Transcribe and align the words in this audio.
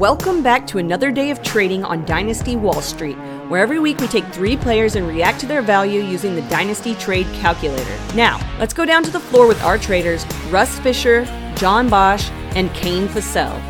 Welcome 0.00 0.42
back 0.42 0.66
to 0.68 0.78
another 0.78 1.12
day 1.12 1.30
of 1.30 1.42
trading 1.42 1.84
on 1.84 2.06
Dynasty 2.06 2.56
Wall 2.56 2.80
Street, 2.80 3.18
where 3.50 3.60
every 3.60 3.78
week 3.78 3.98
we 4.00 4.06
take 4.06 4.24
three 4.28 4.56
players 4.56 4.96
and 4.96 5.06
react 5.06 5.40
to 5.40 5.46
their 5.46 5.60
value 5.60 6.00
using 6.00 6.34
the 6.34 6.40
Dynasty 6.48 6.94
Trade 6.94 7.26
Calculator. 7.34 7.98
Now, 8.14 8.40
let's 8.58 8.72
go 8.72 8.86
down 8.86 9.02
to 9.02 9.10
the 9.10 9.20
floor 9.20 9.46
with 9.46 9.62
our 9.62 9.76
traders, 9.76 10.24
Russ 10.48 10.78
Fisher, 10.78 11.26
John 11.54 11.90
Bosch, 11.90 12.30
and 12.56 12.72
Kane 12.72 13.08
Fossell. 13.08 13.60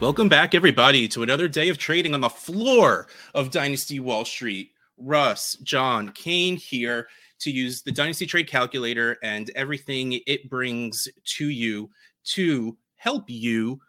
Welcome 0.00 0.30
back, 0.30 0.54
everybody, 0.54 1.06
to 1.08 1.22
another 1.22 1.46
day 1.46 1.68
of 1.68 1.76
trading 1.76 2.14
on 2.14 2.22
the 2.22 2.30
floor 2.30 3.08
of 3.34 3.50
Dynasty 3.50 4.00
Wall 4.00 4.24
Street. 4.24 4.70
Russ, 4.96 5.58
John, 5.62 6.12
Kane 6.12 6.56
here 6.56 7.08
to 7.40 7.50
use 7.50 7.82
the 7.82 7.92
Dynasty 7.92 8.24
Trade 8.24 8.48
Calculator 8.48 9.18
and 9.22 9.50
everything 9.54 10.18
it 10.26 10.48
brings 10.48 11.08
to 11.36 11.50
you 11.50 11.90
to 12.22 12.76
help 13.00 13.24
you 13.28 13.80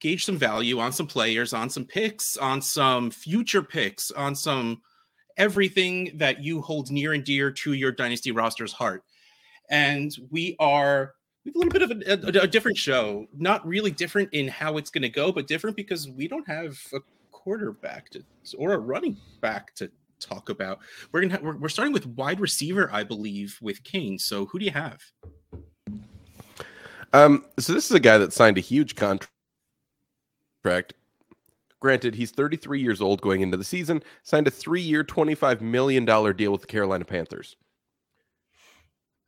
gauge 0.00 0.24
some 0.24 0.38
value 0.38 0.78
on 0.78 0.92
some 0.92 1.06
players, 1.06 1.52
on 1.52 1.68
some 1.68 1.84
picks, 1.84 2.38
on 2.38 2.62
some 2.62 3.10
future 3.10 3.62
picks, 3.62 4.10
on 4.12 4.34
some 4.34 4.80
everything 5.36 6.10
that 6.14 6.42
you 6.42 6.62
hold 6.62 6.90
near 6.90 7.12
and 7.12 7.22
dear 7.22 7.50
to 7.50 7.74
your 7.74 7.92
dynasty 7.92 8.32
roster's 8.32 8.72
heart. 8.72 9.04
And 9.68 10.10
we 10.30 10.56
are 10.58 11.12
we 11.44 11.50
have 11.50 11.56
a 11.56 11.58
little 11.58 11.72
bit 11.72 11.82
of 11.82 11.90
a, 11.90 12.38
a, 12.38 12.44
a 12.44 12.46
different 12.46 12.78
show, 12.78 13.26
not 13.36 13.66
really 13.66 13.90
different 13.90 14.30
in 14.32 14.48
how 14.48 14.78
it's 14.78 14.90
going 14.90 15.02
to 15.02 15.08
go, 15.10 15.32
but 15.32 15.46
different 15.46 15.76
because 15.76 16.08
we 16.08 16.26
don't 16.26 16.48
have 16.48 16.78
a 16.94 17.00
quarterback 17.30 18.08
to 18.10 18.24
or 18.56 18.72
a 18.72 18.78
running 18.78 19.18
back 19.42 19.74
to 19.74 19.90
talk 20.18 20.48
about. 20.48 20.78
We're 21.12 21.20
gonna 21.26 21.40
we're, 21.42 21.56
we're 21.56 21.68
starting 21.68 21.92
with 21.92 22.06
wide 22.06 22.40
receiver, 22.40 22.88
I 22.90 23.04
believe, 23.04 23.58
with 23.60 23.84
Kane. 23.84 24.18
So 24.18 24.46
who 24.46 24.58
do 24.58 24.64
you 24.64 24.70
have? 24.70 25.02
Um, 27.12 27.44
so 27.58 27.72
this 27.72 27.86
is 27.86 27.92
a 27.92 28.00
guy 28.00 28.18
that 28.18 28.32
signed 28.32 28.58
a 28.58 28.62
huge 28.62 28.94
contract. 28.94 29.28
Granted, 31.80 32.14
he's 32.14 32.30
33 32.30 32.80
years 32.80 33.00
old 33.00 33.22
going 33.22 33.40
into 33.40 33.56
the 33.56 33.64
season, 33.64 34.02
signed 34.22 34.46
a 34.46 34.50
three-year, 34.50 35.02
$25 35.02 35.62
million 35.62 36.04
deal 36.04 36.52
with 36.52 36.60
the 36.60 36.66
Carolina 36.66 37.04
Panthers. 37.04 37.56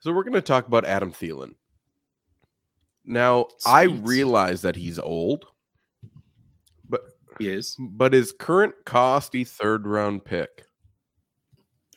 So 0.00 0.12
we're 0.12 0.24
going 0.24 0.34
to 0.34 0.42
talk 0.42 0.66
about 0.66 0.84
Adam 0.84 1.12
Thielen. 1.12 1.54
Now, 3.04 3.46
Sweet. 3.58 3.72
I 3.72 3.82
realize 3.84 4.62
that 4.62 4.76
he's 4.76 4.98
old, 4.98 5.46
but 6.88 7.02
he 7.38 7.48
is. 7.48 7.76
But 7.78 8.12
his 8.12 8.32
current 8.32 8.74
cost, 8.84 9.34
a 9.34 9.44
third 9.44 9.86
round 9.86 10.24
pick. 10.24 10.64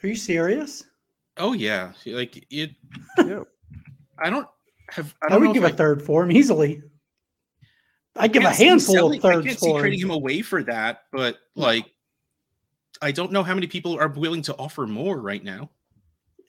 Are 0.03 0.07
you 0.07 0.15
serious? 0.15 0.83
Oh 1.37 1.53
yeah, 1.53 1.91
like 2.05 2.45
it. 2.49 2.71
Yeah. 3.17 3.41
I 4.19 4.29
don't 4.29 4.47
have 4.89 5.13
I, 5.27 5.35
I 5.35 5.37
would 5.37 5.53
give 5.53 5.63
a 5.63 5.69
third 5.69 6.01
for 6.01 6.23
him 6.23 6.31
easily. 6.31 6.81
I 8.15 8.27
give 8.27 8.43
a 8.43 8.49
handful 8.49 8.95
selling, 8.95 9.17
of 9.17 9.21
thirds 9.21 9.45
I 9.45 9.49
can't 9.49 9.59
see 9.59 9.77
trading 9.77 9.99
him 9.99 10.11
away 10.11 10.41
for 10.41 10.63
that, 10.63 11.03
but 11.11 11.37
like, 11.55 11.85
I 13.01 13.11
don't 13.11 13.31
know 13.31 13.43
how 13.43 13.53
many 13.53 13.67
people 13.67 13.99
are 13.99 14.07
willing 14.07 14.41
to 14.43 14.55
offer 14.55 14.87
more 14.87 15.19
right 15.19 15.43
now. 15.43 15.69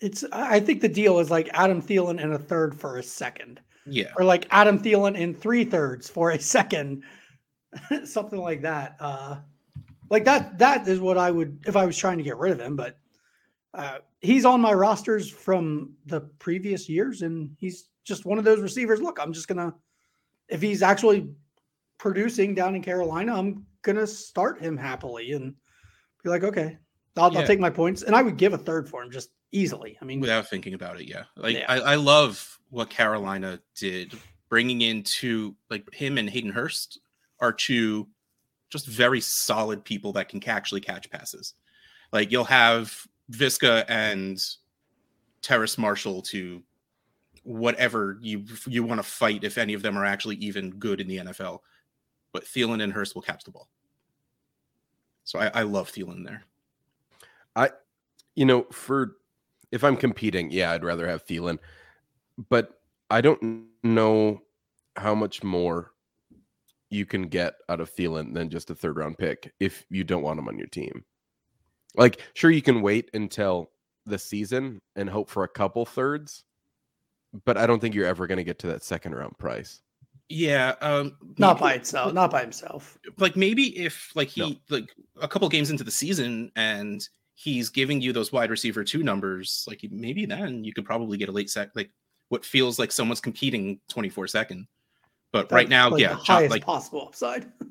It's. 0.01 0.25
I 0.31 0.61
think 0.61 0.81
the 0.81 0.89
deal 0.89 1.19
is 1.19 1.31
like 1.31 1.49
Adam 1.55 1.83
Thielen 1.83 2.23
and 2.23 2.35
a 2.35 2.39
third 2.39 2.79
for 2.79 2.99
a 2.99 3.03
second. 3.03 3.61
Yeah. 3.87 4.13
Or 4.17 4.25
like 4.25 4.47
Adam 4.51 4.79
Thielen 4.79 5.21
and 5.21 5.39
three 5.39 5.65
thirds 5.65 6.09
for 6.09 6.31
a 6.31 6.39
second, 6.39 7.03
something 8.05 8.41
like 8.41 8.63
that. 8.63 8.97
Uh, 9.01 9.37
like 10.09 10.25
that. 10.25 10.59
That 10.59 10.87
is 10.87 11.01
what 11.01 11.19
I 11.19 11.31
would 11.31 11.59
if 11.67 11.77
I 11.77 11.85
was 11.85 11.97
trying 11.97 12.19
to 12.19 12.25
get 12.25 12.37
rid 12.37 12.53
of 12.53 12.61
him. 12.61 12.77
But 12.77 12.99
uh, 13.75 13.99
he's 14.21 14.45
on 14.45 14.61
my 14.61 14.73
rosters 14.73 15.31
from 15.31 15.95
the 16.05 16.21
previous 16.21 16.89
years, 16.89 17.23
and 17.23 17.57
he's 17.59 17.89
just 18.07 18.25
one 18.25 18.39
of 18.39 18.45
those 18.45 18.61
receivers. 18.61 19.01
Look, 19.01 19.19
I'm 19.21 19.33
just 19.33 19.49
gonna 19.49 19.75
if 20.49 20.63
he's 20.63 20.83
actually 20.83 21.29
producing 21.99 22.55
down 22.55 22.75
in 22.75 22.83
Carolina, 22.83 23.37
I'm 23.37 23.67
gonna 23.83 24.07
start 24.07 24.61
him 24.61 24.77
happily 24.77 25.33
and 25.33 25.55
be 26.23 26.31
like, 26.31 26.45
okay, 26.45 26.79
I'll, 27.17 27.33
yeah. 27.33 27.41
I'll, 27.41 27.47
take 27.47 27.61
my 27.61 27.71
points, 27.71 28.03
and 28.03 28.15
I 28.15 28.23
would 28.23 28.37
give 28.37 28.53
a 28.53 28.59
third 28.59 28.89
for 28.89 29.03
him 29.03 29.11
just 29.11 29.31
easily. 29.53 29.99
I 30.01 30.05
mean, 30.05 30.21
without 30.21 30.49
thinking 30.49 30.75
about 30.75 31.01
it, 31.01 31.09
yeah. 31.09 31.25
Like 31.37 31.57
yeah. 31.57 31.67
I, 31.69 31.79
I 31.79 31.95
love 31.97 32.59
what 32.71 32.91
Carolina 32.91 33.61
did, 33.75 34.15
bringing 34.49 34.83
in 34.83 35.03
two 35.03 35.57
like 35.69 35.93
him 35.93 36.19
and 36.19 36.31
Hayden 36.31 36.53
Hurst 36.53 37.01
are 37.41 37.53
two 37.53 38.09
just 38.71 38.87
very 38.87 39.21
solid 39.21 39.85
people 39.85 40.13
that 40.13 40.29
can 40.29 40.43
actually 40.47 40.81
catch 40.81 41.11
passes. 41.11 41.55
Like 42.13 42.31
you'll 42.31 42.45
have 42.45 43.07
Visca 43.31 43.85
and 43.89 44.39
Terrace 45.43 45.79
Marshall 45.79 46.23
to 46.23 46.63
whatever 47.47 48.19
you 48.21 48.45
you 48.67 48.83
want 48.83 48.99
to 48.99 49.05
fight 49.05 49.45
if 49.45 49.57
any 49.57 49.73
of 49.73 49.81
them 49.81 49.97
are 49.97 50.05
actually 50.05 50.35
even 50.37 50.71
good 50.71 51.01
in 51.01 51.07
the 51.07 51.19
NFL. 51.19 51.61
But 52.33 52.45
Thielen 52.45 52.83
and 52.83 52.93
Hurst 52.93 53.15
will 53.15 53.23
catch 53.23 53.45
the 53.45 53.53
ball. 53.53 53.69
So 55.23 55.39
I, 55.39 55.51
I 55.55 55.63
love 55.63 55.91
Thielen 55.91 56.25
there. 56.25 56.43
I, 57.55 57.71
you 58.35 58.45
know, 58.45 58.65
for 58.73 59.17
if 59.71 59.85
I'm 59.85 59.97
competing, 59.97 60.51
yeah, 60.51 60.73
I'd 60.73 60.85
rather 60.85 61.07
have 61.09 61.25
Thielen, 61.25 61.59
but 62.49 62.81
I 63.11 63.21
don't 63.21 63.67
know 63.83 64.43
how 64.97 65.15
much 65.15 65.43
more 65.43 65.93
you 66.91 67.07
can 67.07 67.29
get 67.29 67.55
out 67.69 67.81
of 67.81 67.95
Thielen 67.95 68.35
than 68.35 68.51
just 68.51 68.71
a 68.71 68.75
third 68.75 68.97
round 68.97 69.19
pick 69.19 69.53
if 69.61 69.85
you 69.89 70.05
don't 70.05 70.23
want 70.23 70.39
him 70.39 70.49
on 70.49 70.59
your 70.59 70.69
team. 70.69 71.05
Like, 71.97 72.21
sure, 72.35 72.51
you 72.51 72.63
can 72.63 72.83
wait 72.83 73.11
until 73.15 73.71
the 74.05 74.19
season 74.19 74.81
and 74.97 75.09
hope 75.09 75.31
for 75.31 75.45
a 75.45 75.49
couple 75.49 75.87
thirds, 75.87 76.45
but 77.45 77.57
I 77.57 77.67
don't 77.67 77.81
think 77.81 77.95
you're 77.95 78.07
ever 78.07 78.27
going 78.27 78.39
to 78.39 78.45
get 78.45 78.59
to 78.61 78.67
that 78.69 78.83
second 78.83 79.15
round 79.15 79.37
price. 79.39 79.81
Yeah, 80.29 80.75
um, 80.81 81.17
not 81.39 81.61
by 81.61 81.75
itself, 81.75 82.13
not 82.13 82.31
by 82.31 82.41
himself. 82.41 82.99
Like 83.19 83.37
maybe 83.37 83.79
if 83.79 84.11
like 84.17 84.29
he 84.29 84.41
no. 84.41 84.77
like 84.77 84.91
a 85.21 85.29
couple 85.29 85.49
games 85.49 85.71
into 85.71 85.85
the 85.85 85.91
season 85.91 86.51
and 86.57 87.07
he's 87.35 87.69
giving 87.69 88.01
you 88.01 88.13
those 88.13 88.33
wide 88.33 88.51
receiver 88.51 88.83
two 88.83 89.05
numbers, 89.05 89.65
like 89.69 89.85
maybe 89.91 90.27
then 90.27 90.65
you 90.65 90.73
could 90.73 90.85
probably 90.85 91.17
get 91.17 91.29
a 91.29 91.33
late 91.33 91.51
set, 91.51 91.71
like 91.77 91.91
what 92.29 92.45
feels 92.45 92.79
like 92.79 92.91
someone's 92.91 93.21
competing 93.21 93.79
twenty 93.89 94.09
four 94.09 94.27
second. 94.27 94.67
But 95.33 95.43
That's 95.43 95.53
right 95.53 95.69
now, 95.69 95.91
like 95.91 96.01
yeah, 96.01 96.19
John, 96.25 96.49
like 96.49 96.65
possible 96.65 97.03
upside. 97.07 97.51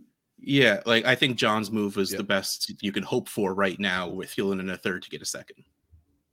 Yeah, 0.47 0.81
like 0.85 1.05
I 1.05 1.15
think 1.15 1.37
John's 1.37 1.71
move 1.71 1.95
was 1.95 2.11
the 2.11 2.23
best 2.23 2.71
you 2.79 2.91
can 2.91 3.01
hope 3.01 3.27
for 3.27 3.55
right 3.55 3.79
now 3.79 4.07
with 4.07 4.29
Thielen 4.29 4.59
in 4.59 4.69
a 4.69 4.77
third 4.77 5.01
to 5.01 5.09
get 5.09 5.23
a 5.23 5.25
second. 5.25 5.63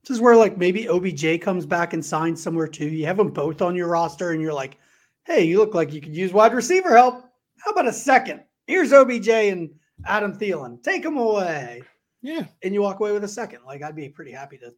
This 0.02 0.16
is 0.16 0.20
where 0.20 0.36
like 0.36 0.58
maybe 0.58 0.88
OBJ 0.88 1.40
comes 1.40 1.64
back 1.64 1.92
and 1.92 2.04
signs 2.04 2.42
somewhere 2.42 2.66
too. 2.66 2.88
You 2.88 3.06
have 3.06 3.16
them 3.16 3.30
both 3.30 3.62
on 3.62 3.76
your 3.76 3.88
roster, 3.88 4.32
and 4.32 4.42
you're 4.42 4.52
like, 4.52 4.78
"Hey, 5.24 5.44
you 5.44 5.58
look 5.58 5.74
like 5.74 5.92
you 5.92 6.00
could 6.00 6.16
use 6.16 6.32
wide 6.32 6.54
receiver 6.54 6.96
help. 6.96 7.24
How 7.58 7.70
about 7.70 7.86
a 7.86 7.92
second? 7.92 8.42
Here's 8.66 8.92
OBJ 8.92 9.28
and 9.28 9.70
Adam 10.06 10.36
Thielen. 10.36 10.82
Take 10.82 11.02
them 11.02 11.16
away." 11.16 11.82
Yeah, 12.20 12.46
and 12.62 12.74
you 12.74 12.82
walk 12.82 13.00
away 13.00 13.12
with 13.12 13.24
a 13.24 13.28
second. 13.28 13.60
Like 13.64 13.82
I'd 13.82 13.96
be 13.96 14.08
pretty 14.08 14.32
happy 14.32 14.58
to 14.58 14.74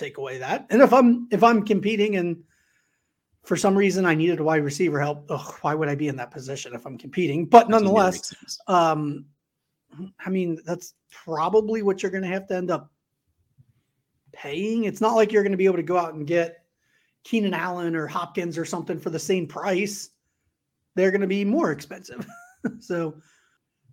take 0.00 0.18
away 0.18 0.38
that. 0.38 0.66
And 0.70 0.82
if 0.82 0.92
I'm 0.92 1.28
if 1.30 1.44
I'm 1.44 1.64
competing 1.64 2.16
and 2.16 2.42
for 3.42 3.56
some 3.56 3.76
reason 3.76 4.04
I 4.04 4.14
needed 4.14 4.40
a 4.40 4.44
wide 4.44 4.64
receiver 4.64 5.00
help, 5.00 5.26
ugh, 5.30 5.54
why 5.62 5.74
would 5.74 5.88
I 5.88 5.94
be 5.94 6.08
in 6.08 6.16
that 6.16 6.30
position 6.30 6.74
if 6.74 6.86
I'm 6.86 6.98
competing? 6.98 7.46
But 7.46 7.68
nonetheless, 7.68 8.34
um, 8.66 9.26
I 10.24 10.30
mean 10.30 10.60
that's 10.64 10.94
probably 11.10 11.82
what 11.82 12.02
you're 12.02 12.12
going 12.12 12.24
to 12.24 12.28
have 12.28 12.46
to 12.48 12.56
end 12.56 12.70
up 12.70 12.90
paying. 14.32 14.84
It's 14.84 15.00
not 15.00 15.14
like 15.14 15.32
you're 15.32 15.42
going 15.42 15.52
to 15.52 15.58
be 15.58 15.66
able 15.66 15.76
to 15.76 15.82
go 15.82 15.96
out 15.96 16.14
and 16.14 16.26
get 16.26 16.64
Keenan 17.24 17.54
Allen 17.54 17.94
or 17.94 18.06
Hopkins 18.06 18.56
or 18.56 18.64
something 18.64 18.98
for 18.98 19.10
the 19.10 19.18
same 19.18 19.46
price. 19.46 20.10
They're 20.94 21.10
going 21.10 21.20
to 21.20 21.26
be 21.26 21.44
more 21.44 21.70
expensive. 21.70 22.26
so 22.80 23.14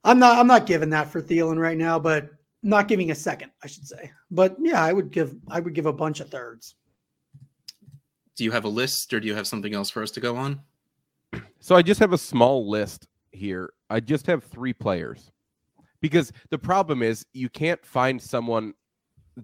I'm 0.03 0.19
not 0.19 0.37
I'm 0.37 0.47
not 0.47 0.65
giving 0.65 0.89
that 0.91 1.11
for 1.11 1.21
Thielen 1.21 1.59
right 1.59 1.77
now, 1.77 1.99
but 1.99 2.29
not 2.63 2.87
giving 2.87 3.11
a 3.11 3.15
second, 3.15 3.51
I 3.63 3.67
should 3.67 3.87
say. 3.87 4.11
But 4.31 4.55
yeah, 4.59 4.83
I 4.83 4.93
would 4.93 5.11
give 5.11 5.35
I 5.49 5.59
would 5.59 5.73
give 5.73 5.85
a 5.85 5.93
bunch 5.93 6.19
of 6.19 6.29
thirds. 6.29 6.75
Do 8.35 8.43
you 8.43 8.51
have 8.51 8.65
a 8.65 8.69
list 8.69 9.13
or 9.13 9.19
do 9.19 9.27
you 9.27 9.35
have 9.35 9.47
something 9.47 9.73
else 9.73 9.89
for 9.89 10.03
us 10.03 10.11
to 10.11 10.19
go 10.19 10.35
on? 10.35 10.61
So 11.59 11.75
I 11.75 11.81
just 11.81 11.99
have 11.99 12.13
a 12.13 12.17
small 12.17 12.69
list 12.69 13.07
here. 13.31 13.73
I 13.89 13.99
just 13.99 14.27
have 14.27 14.43
three 14.43 14.73
players. 14.73 15.31
Because 15.99 16.31
the 16.51 16.59
problem 16.59 17.01
is 17.01 17.25
you 17.33 17.49
can't 17.49 17.83
find 17.83 18.21
someone 18.21 18.75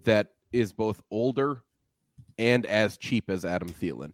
that 0.04 0.33
is 0.54 0.72
both 0.72 1.02
older 1.12 1.64
and 2.38 2.66
as 2.66 2.98
cheap 2.98 3.30
as 3.30 3.46
Adam 3.46 3.70
Thielen. 3.70 4.14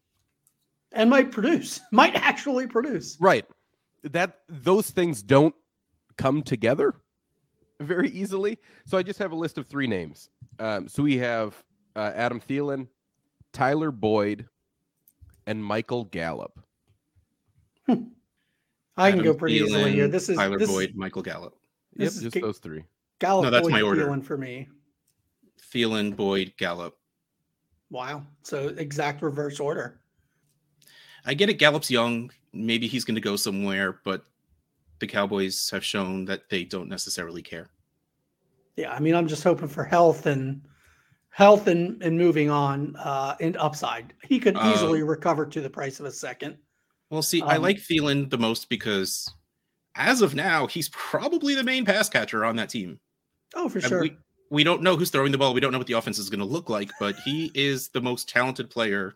And 0.91 1.09
might 1.09 1.31
produce, 1.31 1.79
might 1.91 2.15
actually 2.15 2.67
produce. 2.67 3.17
Right. 3.19 3.45
That 4.03 4.39
those 4.47 4.89
things 4.89 5.21
don't 5.21 5.53
come 6.17 6.41
together 6.41 6.95
very 7.79 8.09
easily. 8.09 8.57
So 8.85 8.97
I 8.97 9.03
just 9.03 9.19
have 9.19 9.31
a 9.31 9.35
list 9.35 9.57
of 9.57 9.67
three 9.67 9.87
names. 9.87 10.29
Um, 10.57 10.87
so 10.87 11.03
we 11.03 11.17
have 11.17 11.61
uh, 11.95 12.11
Adam 12.15 12.39
Thielen, 12.39 12.87
Tyler 13.53 13.91
Boyd, 13.91 14.47
and 15.47 15.63
Michael 15.63 16.05
Gallup. 16.05 16.59
I 17.87 17.97
Adam 18.97 19.19
can 19.19 19.23
go 19.23 19.33
pretty 19.33 19.59
Thielen, 19.59 19.67
easily 19.67 19.91
here. 19.93 20.07
This 20.07 20.29
is 20.29 20.37
Tyler 20.37 20.59
this, 20.59 20.69
Boyd, 20.69 20.93
Michael 20.95 21.21
Gallup. 21.21 21.55
Yep, 21.95 22.11
just 22.21 22.41
those 22.41 22.59
three. 22.59 22.83
Gallup, 23.19 23.45
no, 23.45 23.49
that's 23.49 23.63
Boyd, 23.63 23.71
my 23.71 23.81
order. 23.81 24.07
Thielen 24.07 24.23
for 24.23 24.37
me. 24.37 24.67
Thielen, 25.73 26.15
Boyd, 26.15 26.53
Gallup. 26.57 26.97
Wow. 27.89 28.23
So 28.43 28.69
exact 28.69 29.21
reverse 29.21 29.59
order. 29.59 29.99
I 31.25 31.33
get 31.33 31.49
it. 31.49 31.55
Gallup's 31.55 31.91
young. 31.91 32.31
maybe 32.53 32.87
he's 32.87 33.03
going 33.03 33.15
to 33.15 33.21
go 33.21 33.35
somewhere, 33.35 33.99
but 34.03 34.25
the 34.99 35.07
Cowboys 35.07 35.69
have 35.69 35.83
shown 35.83 36.25
that 36.25 36.49
they 36.49 36.63
don't 36.63 36.89
necessarily 36.89 37.41
care. 37.41 37.69
Yeah, 38.75 38.91
I 38.91 38.99
mean, 38.99 39.15
I'm 39.15 39.27
just 39.27 39.43
hoping 39.43 39.67
for 39.67 39.83
health 39.83 40.25
and 40.25 40.61
health 41.31 41.67
and, 41.67 42.01
and 42.01 42.17
moving 42.17 42.49
on 42.49 42.95
uh, 42.97 43.35
and 43.39 43.55
upside. 43.57 44.13
He 44.23 44.39
could 44.39 44.57
easily 44.57 45.01
uh, 45.01 45.05
recover 45.05 45.45
to 45.45 45.61
the 45.61 45.69
price 45.69 45.99
of 45.99 46.05
a 46.05 46.11
second. 46.11 46.57
Well, 47.09 47.21
see, 47.21 47.41
um, 47.41 47.49
I 47.49 47.57
like 47.57 47.77
Thielen 47.77 48.29
the 48.29 48.37
most 48.37 48.69
because 48.69 49.31
as 49.95 50.21
of 50.21 50.35
now, 50.35 50.67
he's 50.67 50.89
probably 50.89 51.55
the 51.55 51.63
main 51.63 51.85
pass 51.85 52.09
catcher 52.09 52.45
on 52.45 52.55
that 52.57 52.69
team. 52.69 52.99
Oh, 53.55 53.67
for 53.67 53.81
sure. 53.81 54.01
We, 54.01 54.17
we 54.49 54.63
don't 54.63 54.81
know 54.81 54.95
who's 54.95 55.11
throwing 55.11 55.31
the 55.31 55.37
ball. 55.37 55.53
We 55.53 55.59
don't 55.59 55.71
know 55.71 55.77
what 55.77 55.87
the 55.87 55.93
offense 55.93 56.17
is 56.17 56.29
going 56.29 56.39
to 56.39 56.45
look 56.45 56.69
like, 56.69 56.91
but 56.99 57.15
he 57.23 57.51
is 57.53 57.89
the 57.89 58.01
most 58.01 58.27
talented 58.27 58.69
player 58.69 59.15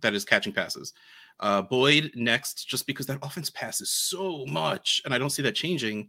that 0.00 0.14
is 0.14 0.24
catching 0.24 0.52
passes. 0.52 0.94
Uh, 1.40 1.60
Boyd 1.62 2.12
next, 2.14 2.68
just 2.68 2.86
because 2.86 3.06
that 3.06 3.18
offense 3.22 3.50
passes 3.50 3.90
so 3.90 4.46
much, 4.46 5.02
and 5.04 5.12
I 5.12 5.18
don't 5.18 5.30
see 5.30 5.42
that 5.42 5.54
changing. 5.54 6.08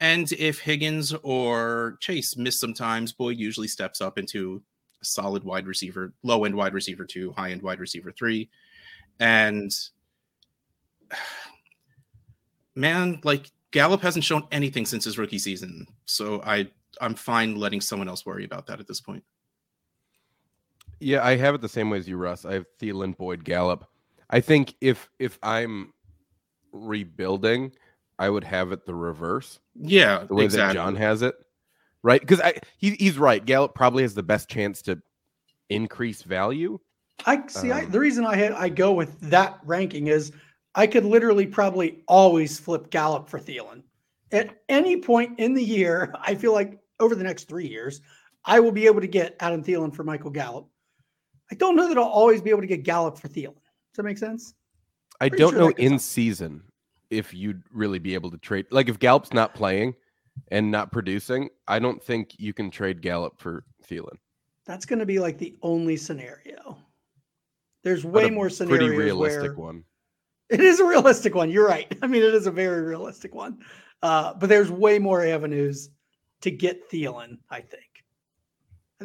And 0.00 0.30
if 0.32 0.60
Higgins 0.60 1.14
or 1.22 1.96
Chase 2.00 2.36
miss 2.36 2.58
sometimes, 2.58 3.12
Boyd 3.12 3.38
usually 3.38 3.68
steps 3.68 4.00
up 4.00 4.18
into 4.18 4.62
a 5.00 5.04
solid 5.04 5.44
wide 5.44 5.66
receiver, 5.66 6.12
low 6.22 6.44
end 6.44 6.54
wide 6.54 6.74
receiver 6.74 7.04
two, 7.04 7.32
high 7.32 7.52
end 7.52 7.62
wide 7.62 7.80
receiver 7.80 8.12
three. 8.12 8.50
And 9.20 9.72
man, 12.74 13.20
like 13.22 13.50
Gallup 13.70 14.02
hasn't 14.02 14.24
shown 14.24 14.46
anything 14.50 14.84
since 14.84 15.04
his 15.04 15.18
rookie 15.18 15.38
season. 15.38 15.86
So 16.06 16.42
I 16.44 16.68
I'm 17.00 17.14
fine 17.14 17.56
letting 17.56 17.80
someone 17.80 18.08
else 18.08 18.24
worry 18.26 18.44
about 18.44 18.66
that 18.66 18.80
at 18.80 18.86
this 18.86 19.00
point. 19.00 19.24
Yeah, 21.00 21.24
I 21.24 21.36
have 21.36 21.54
it 21.54 21.60
the 21.60 21.68
same 21.68 21.90
way 21.90 21.98
as 21.98 22.08
you, 22.08 22.16
Russ. 22.16 22.44
I 22.44 22.54
have 22.54 22.66
Thielen, 22.80 23.16
Boyd, 23.16 23.44
Gallup. 23.44 23.84
I 24.30 24.40
think 24.40 24.74
if 24.80 25.10
if 25.18 25.38
I'm 25.42 25.92
rebuilding, 26.72 27.72
I 28.18 28.30
would 28.30 28.44
have 28.44 28.72
it 28.72 28.86
the 28.86 28.94
reverse. 28.94 29.60
Yeah, 29.74 30.24
the 30.24 30.34
way 30.34 30.44
exactly. 30.44 30.78
that 30.78 30.84
John 30.84 30.96
has 30.96 31.22
it, 31.22 31.34
right? 32.02 32.20
Because 32.20 32.40
I 32.40 32.54
he, 32.78 32.90
he's 32.92 33.18
right. 33.18 33.44
Gallup 33.44 33.74
probably 33.74 34.02
has 34.02 34.14
the 34.14 34.22
best 34.22 34.48
chance 34.48 34.82
to 34.82 35.00
increase 35.68 36.22
value. 36.22 36.78
I 37.26 37.46
see. 37.48 37.70
Um, 37.70 37.78
I, 37.78 37.84
the 37.86 38.00
reason 38.00 38.24
I 38.24 38.36
had 38.36 38.52
I 38.52 38.68
go 38.68 38.92
with 38.92 39.20
that 39.20 39.58
ranking 39.64 40.08
is 40.08 40.32
I 40.74 40.86
could 40.86 41.04
literally 41.04 41.46
probably 41.46 42.02
always 42.08 42.58
flip 42.58 42.90
Gallup 42.90 43.28
for 43.28 43.38
Thielen 43.38 43.82
at 44.32 44.62
any 44.68 44.96
point 44.96 45.38
in 45.38 45.54
the 45.54 45.62
year. 45.62 46.14
I 46.20 46.34
feel 46.34 46.52
like 46.52 46.78
over 47.00 47.14
the 47.14 47.24
next 47.24 47.48
three 47.48 47.66
years, 47.66 48.00
I 48.44 48.60
will 48.60 48.72
be 48.72 48.86
able 48.86 49.00
to 49.00 49.06
get 49.06 49.36
Adam 49.40 49.62
Thielen 49.62 49.94
for 49.94 50.04
Michael 50.04 50.30
Gallup. 50.30 50.68
I 51.50 51.54
don't 51.54 51.76
know 51.76 51.88
that 51.88 51.98
I'll 51.98 52.04
always 52.04 52.40
be 52.40 52.50
able 52.50 52.62
to 52.62 52.66
get 52.66 52.82
Gallup 52.82 53.18
for 53.18 53.28
Thielen. 53.28 53.54
Does 53.54 53.96
that 53.96 54.02
make 54.04 54.18
sense? 54.18 54.54
I 55.20 55.28
don't 55.28 55.52
sure 55.52 55.58
know 55.58 55.68
in 55.70 55.98
season 55.98 56.62
if 57.10 57.32
you'd 57.32 57.62
really 57.70 57.98
be 57.98 58.14
able 58.14 58.30
to 58.30 58.38
trade. 58.38 58.66
Like 58.70 58.88
if 58.88 58.98
Gallup's 58.98 59.32
not 59.32 59.54
playing 59.54 59.94
and 60.48 60.70
not 60.70 60.90
producing, 60.90 61.48
I 61.68 61.78
don't 61.78 62.02
think 62.02 62.34
you 62.38 62.52
can 62.52 62.70
trade 62.70 63.00
Gallup 63.00 63.38
for 63.38 63.64
Thielen. 63.88 64.16
That's 64.66 64.86
going 64.86 64.98
to 64.98 65.06
be 65.06 65.18
like 65.18 65.38
the 65.38 65.56
only 65.62 65.96
scenario. 65.96 66.78
There's 67.82 68.04
way 68.04 68.30
more 68.30 68.48
scenarios. 68.48 68.78
Pretty 68.78 68.96
realistic 68.96 69.56
one. 69.58 69.84
It 70.50 70.60
is 70.60 70.80
a 70.80 70.84
realistic 70.84 71.34
one. 71.34 71.50
You're 71.50 71.66
right. 71.68 71.86
I 72.02 72.06
mean, 72.06 72.22
it 72.22 72.34
is 72.34 72.46
a 72.46 72.50
very 72.50 72.82
realistic 72.82 73.34
one. 73.34 73.58
Uh, 74.02 74.34
but 74.34 74.48
there's 74.48 74.70
way 74.70 74.98
more 74.98 75.24
avenues 75.24 75.90
to 76.44 76.50
get 76.50 76.90
Thielen, 76.90 77.38
I 77.50 77.62
think. 77.62 78.04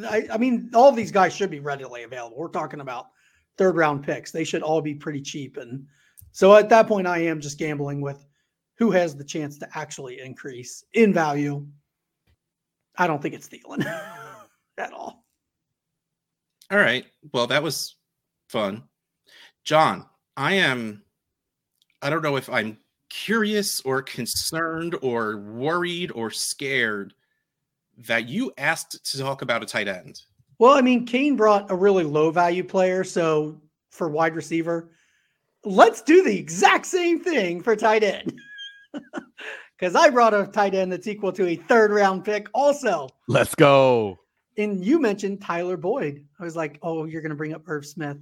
I, 0.05 0.27
I 0.31 0.37
mean, 0.37 0.69
all 0.73 0.91
these 0.91 1.11
guys 1.11 1.33
should 1.33 1.49
be 1.49 1.61
readily 1.61 2.03
available. 2.03 2.37
We're 2.37 2.49
talking 2.49 2.81
about 2.81 3.07
third 3.57 3.77
round 3.77 4.03
picks. 4.03 4.31
They 4.31 4.43
should 4.43 4.61
all 4.61 4.81
be 4.81 4.93
pretty 4.93 5.21
cheap. 5.21 5.55
And 5.55 5.85
so 6.33 6.53
at 6.55 6.67
that 6.69 6.87
point, 6.87 7.07
I 7.07 7.19
am 7.19 7.39
just 7.39 7.57
gambling 7.57 8.01
with 8.01 8.25
who 8.77 8.91
has 8.91 9.15
the 9.15 9.23
chance 9.23 9.57
to 9.59 9.69
actually 9.73 10.19
increase 10.19 10.83
in 10.93 11.13
value. 11.13 11.65
I 12.97 13.07
don't 13.07 13.21
think 13.21 13.35
it's 13.35 13.47
Thielen 13.47 13.85
at 14.77 14.91
all. 14.91 15.23
All 16.69 16.77
right. 16.77 17.05
Well, 17.33 17.47
that 17.47 17.63
was 17.63 17.95
fun. 18.49 18.83
John, 19.63 20.05
I 20.35 20.55
am, 20.55 21.03
I 22.01 22.09
don't 22.09 22.21
know 22.21 22.35
if 22.35 22.49
I'm 22.49 22.77
curious 23.09 23.81
or 23.81 24.01
concerned 24.01 24.97
or 25.01 25.37
worried 25.37 26.11
or 26.11 26.31
scared 26.31 27.13
that 28.07 28.27
you 28.27 28.51
asked 28.57 29.03
to 29.05 29.17
talk 29.17 29.41
about 29.41 29.63
a 29.63 29.65
tight 29.65 29.87
end. 29.87 30.21
Well, 30.57 30.73
I 30.73 30.81
mean, 30.81 31.05
Kane 31.05 31.35
brought 31.35 31.71
a 31.71 31.75
really 31.75 32.03
low 32.03 32.31
value 32.31 32.63
player. 32.63 33.03
So 33.03 33.61
for 33.91 34.09
wide 34.09 34.35
receiver, 34.35 34.91
let's 35.63 36.01
do 36.01 36.23
the 36.23 36.37
exact 36.37 36.85
same 36.85 37.19
thing 37.19 37.61
for 37.61 37.75
tight 37.75 38.03
end. 38.03 38.39
Because 39.79 39.95
I 39.95 40.09
brought 40.09 40.33
a 40.33 40.45
tight 40.45 40.75
end 40.75 40.91
that's 40.91 41.07
equal 41.07 41.31
to 41.31 41.47
a 41.47 41.55
third 41.55 41.91
round 41.91 42.25
pick, 42.25 42.49
also. 42.53 43.07
Let's 43.29 43.55
go. 43.55 44.19
And 44.57 44.83
you 44.83 44.99
mentioned 44.99 45.41
Tyler 45.41 45.77
Boyd. 45.77 46.25
I 46.37 46.43
was 46.43 46.57
like, 46.57 46.79
oh, 46.81 47.05
you're 47.05 47.21
going 47.21 47.29
to 47.29 47.35
bring 47.35 47.53
up 47.53 47.61
Irv 47.65 47.85
Smith. 47.85 48.17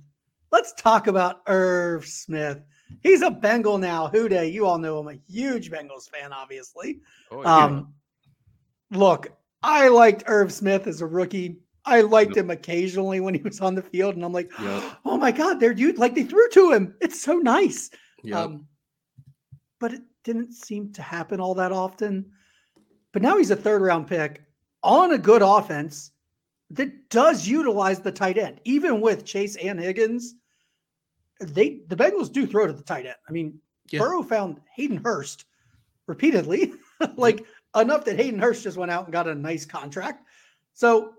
Let's 0.52 0.74
talk 0.74 1.08
about 1.08 1.42
Irv 1.48 2.06
Smith. 2.06 2.60
He's 3.02 3.24
a 3.24 3.32
Bengal 3.32 3.80
now. 3.80 4.08
Who 4.08 4.30
Dey? 4.30 4.50
You 4.50 4.68
all 4.68 4.78
know 4.78 5.00
I'm 5.00 5.08
a 5.08 5.20
huge 5.28 5.72
Bengals 5.72 6.08
fan, 6.08 6.32
obviously. 6.32 7.00
Oh, 7.32 7.42
yeah. 7.42 7.56
Um, 7.56 7.94
look, 8.92 9.30
I 9.68 9.90
liked 9.90 10.24
Irv 10.28 10.52
Smith 10.52 10.88
as 10.88 11.02
a 11.02 11.06
rookie. 11.06 11.58
I 11.86 12.02
liked 12.02 12.36
yep. 12.36 12.46
him 12.46 12.50
occasionally 12.50 13.20
when 13.20 13.34
he 13.34 13.42
was 13.42 13.60
on 13.60 13.76
the 13.76 13.82
field, 13.82 14.16
and 14.16 14.24
I'm 14.24 14.32
like, 14.32 14.50
yep. 14.60 14.98
oh 15.06 15.18
my 15.18 15.32
god, 15.32 15.60
they're 15.60 15.74
dude, 15.74 15.98
like 15.98 16.16
they 16.16 16.24
threw 16.24 16.50
to 16.50 16.72
him. 16.72 16.96
It's 17.02 17.22
so 17.22 17.34
nice. 17.36 17.90
Yep. 18.24 18.38
Um, 18.38 18.66
but 19.80 19.94
it 19.94 20.02
didn't 20.24 20.54
seem 20.54 20.92
to 20.94 21.02
happen 21.02 21.40
all 21.40 21.54
that 21.56 21.72
often. 21.74 22.32
But 23.12 23.22
now 23.22 23.38
he's 23.38 23.52
a 23.52 23.56
third 23.56 23.82
round 23.82 24.08
pick 24.08 24.42
on 24.84 25.12
a 25.12 25.18
good 25.18 25.42
offense 25.42 26.12
that 26.72 27.10
does 27.10 27.48
utilize 27.48 28.00
the 28.00 28.12
tight 28.12 28.38
end, 28.38 28.62
even 28.64 29.02
with 29.02 29.26
Chase 29.26 29.58
and 29.58 29.80
Higgins. 29.80 30.36
They 31.42 31.82
the 31.88 31.96
Bengals 31.96 32.32
do 32.32 32.48
throw 32.48 32.68
to 32.68 32.74
the 32.74 32.84
tight 32.84 33.06
end. 33.06 33.16
I 33.28 33.32
mean, 33.34 33.60
yeah. 33.90 34.00
Burrow 34.00 34.24
found 34.24 34.62
Hayden 34.76 35.02
Hurst 35.04 35.46
repeatedly, 36.08 36.74
like 37.16 37.46
enough 37.82 38.06
that 38.06 38.18
Hayden 38.18 38.40
Hurst 38.40 38.64
just 38.64 38.78
went 38.78 38.92
out 38.92 39.06
and 39.06 39.14
got 39.14 39.28
a 39.28 39.36
nice 39.36 39.66
contract. 39.66 40.24
So 40.74 41.14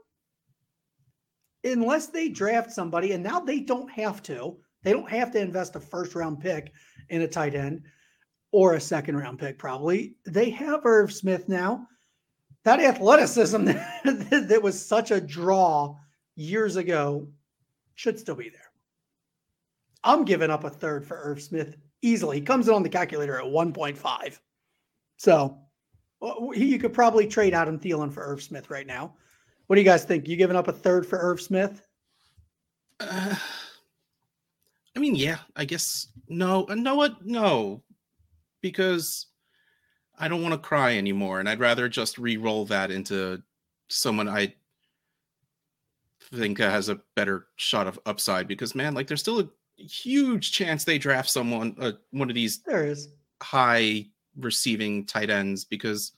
unless 1.65 2.07
they 2.07 2.29
draft 2.29 2.73
somebody, 2.73 3.13
and 3.13 3.23
now 3.23 3.41
they 3.41 3.61
don't 3.61 3.91
have 3.91 4.23
to, 4.25 4.57
they 4.83 4.93
don't 4.93 5.11
have 5.11 5.33
to 5.33 5.41
invest 5.41 5.77
a 5.77 5.81
first 5.81 6.15
round 6.15 6.41
pick 6.41 6.73
in 7.09 7.23
a 7.23 7.29
tight 7.29 7.55
end 7.55 7.83
or 8.53 8.75
a 8.75 8.81
second 8.81 9.17
round 9.17 9.39
pick, 9.39 9.59
probably. 9.59 10.17
They 10.25 10.51
have 10.51 10.87
Irv 10.87 11.13
Smith 11.13 11.49
now. 11.49 11.87
That 12.65 12.81
athleticism 12.81 13.65
that 14.05 14.61
was 14.63 14.85
such 14.85 15.11
a 15.11 15.21
draw 15.21 15.97
years 16.37 16.77
ago 16.77 17.29
should 17.95 18.19
still 18.19 18.35
be 18.35 18.49
there. 18.49 18.61
I'm 20.05 20.25
giving 20.25 20.51
up 20.51 20.65
a 20.65 20.71
third 20.71 21.07
for 21.07 21.19
Irv 21.19 21.43
Smith 21.43 21.77
easily. 22.03 22.39
He 22.39 22.43
comes 22.43 22.69
in 22.69 22.75
on 22.75 22.83
the 22.83 22.89
calculator 22.89 23.39
at 23.39 23.45
1.5. 23.45 24.39
So 25.17 25.59
you 26.21 26.79
could 26.79 26.93
probably 26.93 27.27
trade 27.27 27.55
Adam 27.55 27.79
Thielen 27.79 28.13
for 28.13 28.25
Irv 28.25 28.43
Smith 28.43 28.71
right 28.71 28.87
now. 28.87 29.15
What 29.67 29.77
do 29.77 29.83
you 29.83 29.85
guys 29.85 30.05
think? 30.05 30.27
You 30.27 30.37
giving 30.37 30.57
up 30.57 30.69
a 30.69 30.73
third 30.73 31.07
for 31.07 31.19
Irv 31.19 31.41
Smith? 31.41 31.83
Uh, 33.01 33.35
I 34.97 34.99
mean, 34.99 35.15
yeah, 35.15 35.39
I 35.55 35.65
guess 35.65 36.09
no. 36.29 36.65
Uh, 36.65 36.75
no, 36.75 36.97
what? 36.97 37.25
No, 37.25 37.83
because 38.61 39.27
I 40.19 40.27
don't 40.27 40.43
want 40.43 40.55
to 40.55 40.59
cry 40.59 40.97
anymore, 40.97 41.39
and 41.39 41.49
I'd 41.49 41.61
rather 41.61 41.89
just 41.89 42.19
re-roll 42.19 42.65
that 42.67 42.91
into 42.91 43.43
someone 43.89 44.29
I 44.29 44.55
think 46.35 46.59
has 46.59 46.89
a 46.89 47.01
better 47.15 47.47
shot 47.57 47.87
of 47.87 48.01
upside. 48.07 48.49
Because 48.49 48.75
man, 48.75 48.95
like 48.95 49.07
there's 49.07 49.21
still 49.21 49.41
a 49.41 49.49
huge 49.77 50.51
chance 50.51 50.83
they 50.83 50.99
draft 50.99 51.31
someone, 51.31 51.77
uh, 51.79 51.93
one 52.11 52.29
of 52.29 52.35
these. 52.35 52.63
There 52.63 52.87
is 52.87 53.11
high 53.41 54.07
receiving 54.39 55.05
tight 55.05 55.31
ends 55.31 55.65
because 55.65 56.13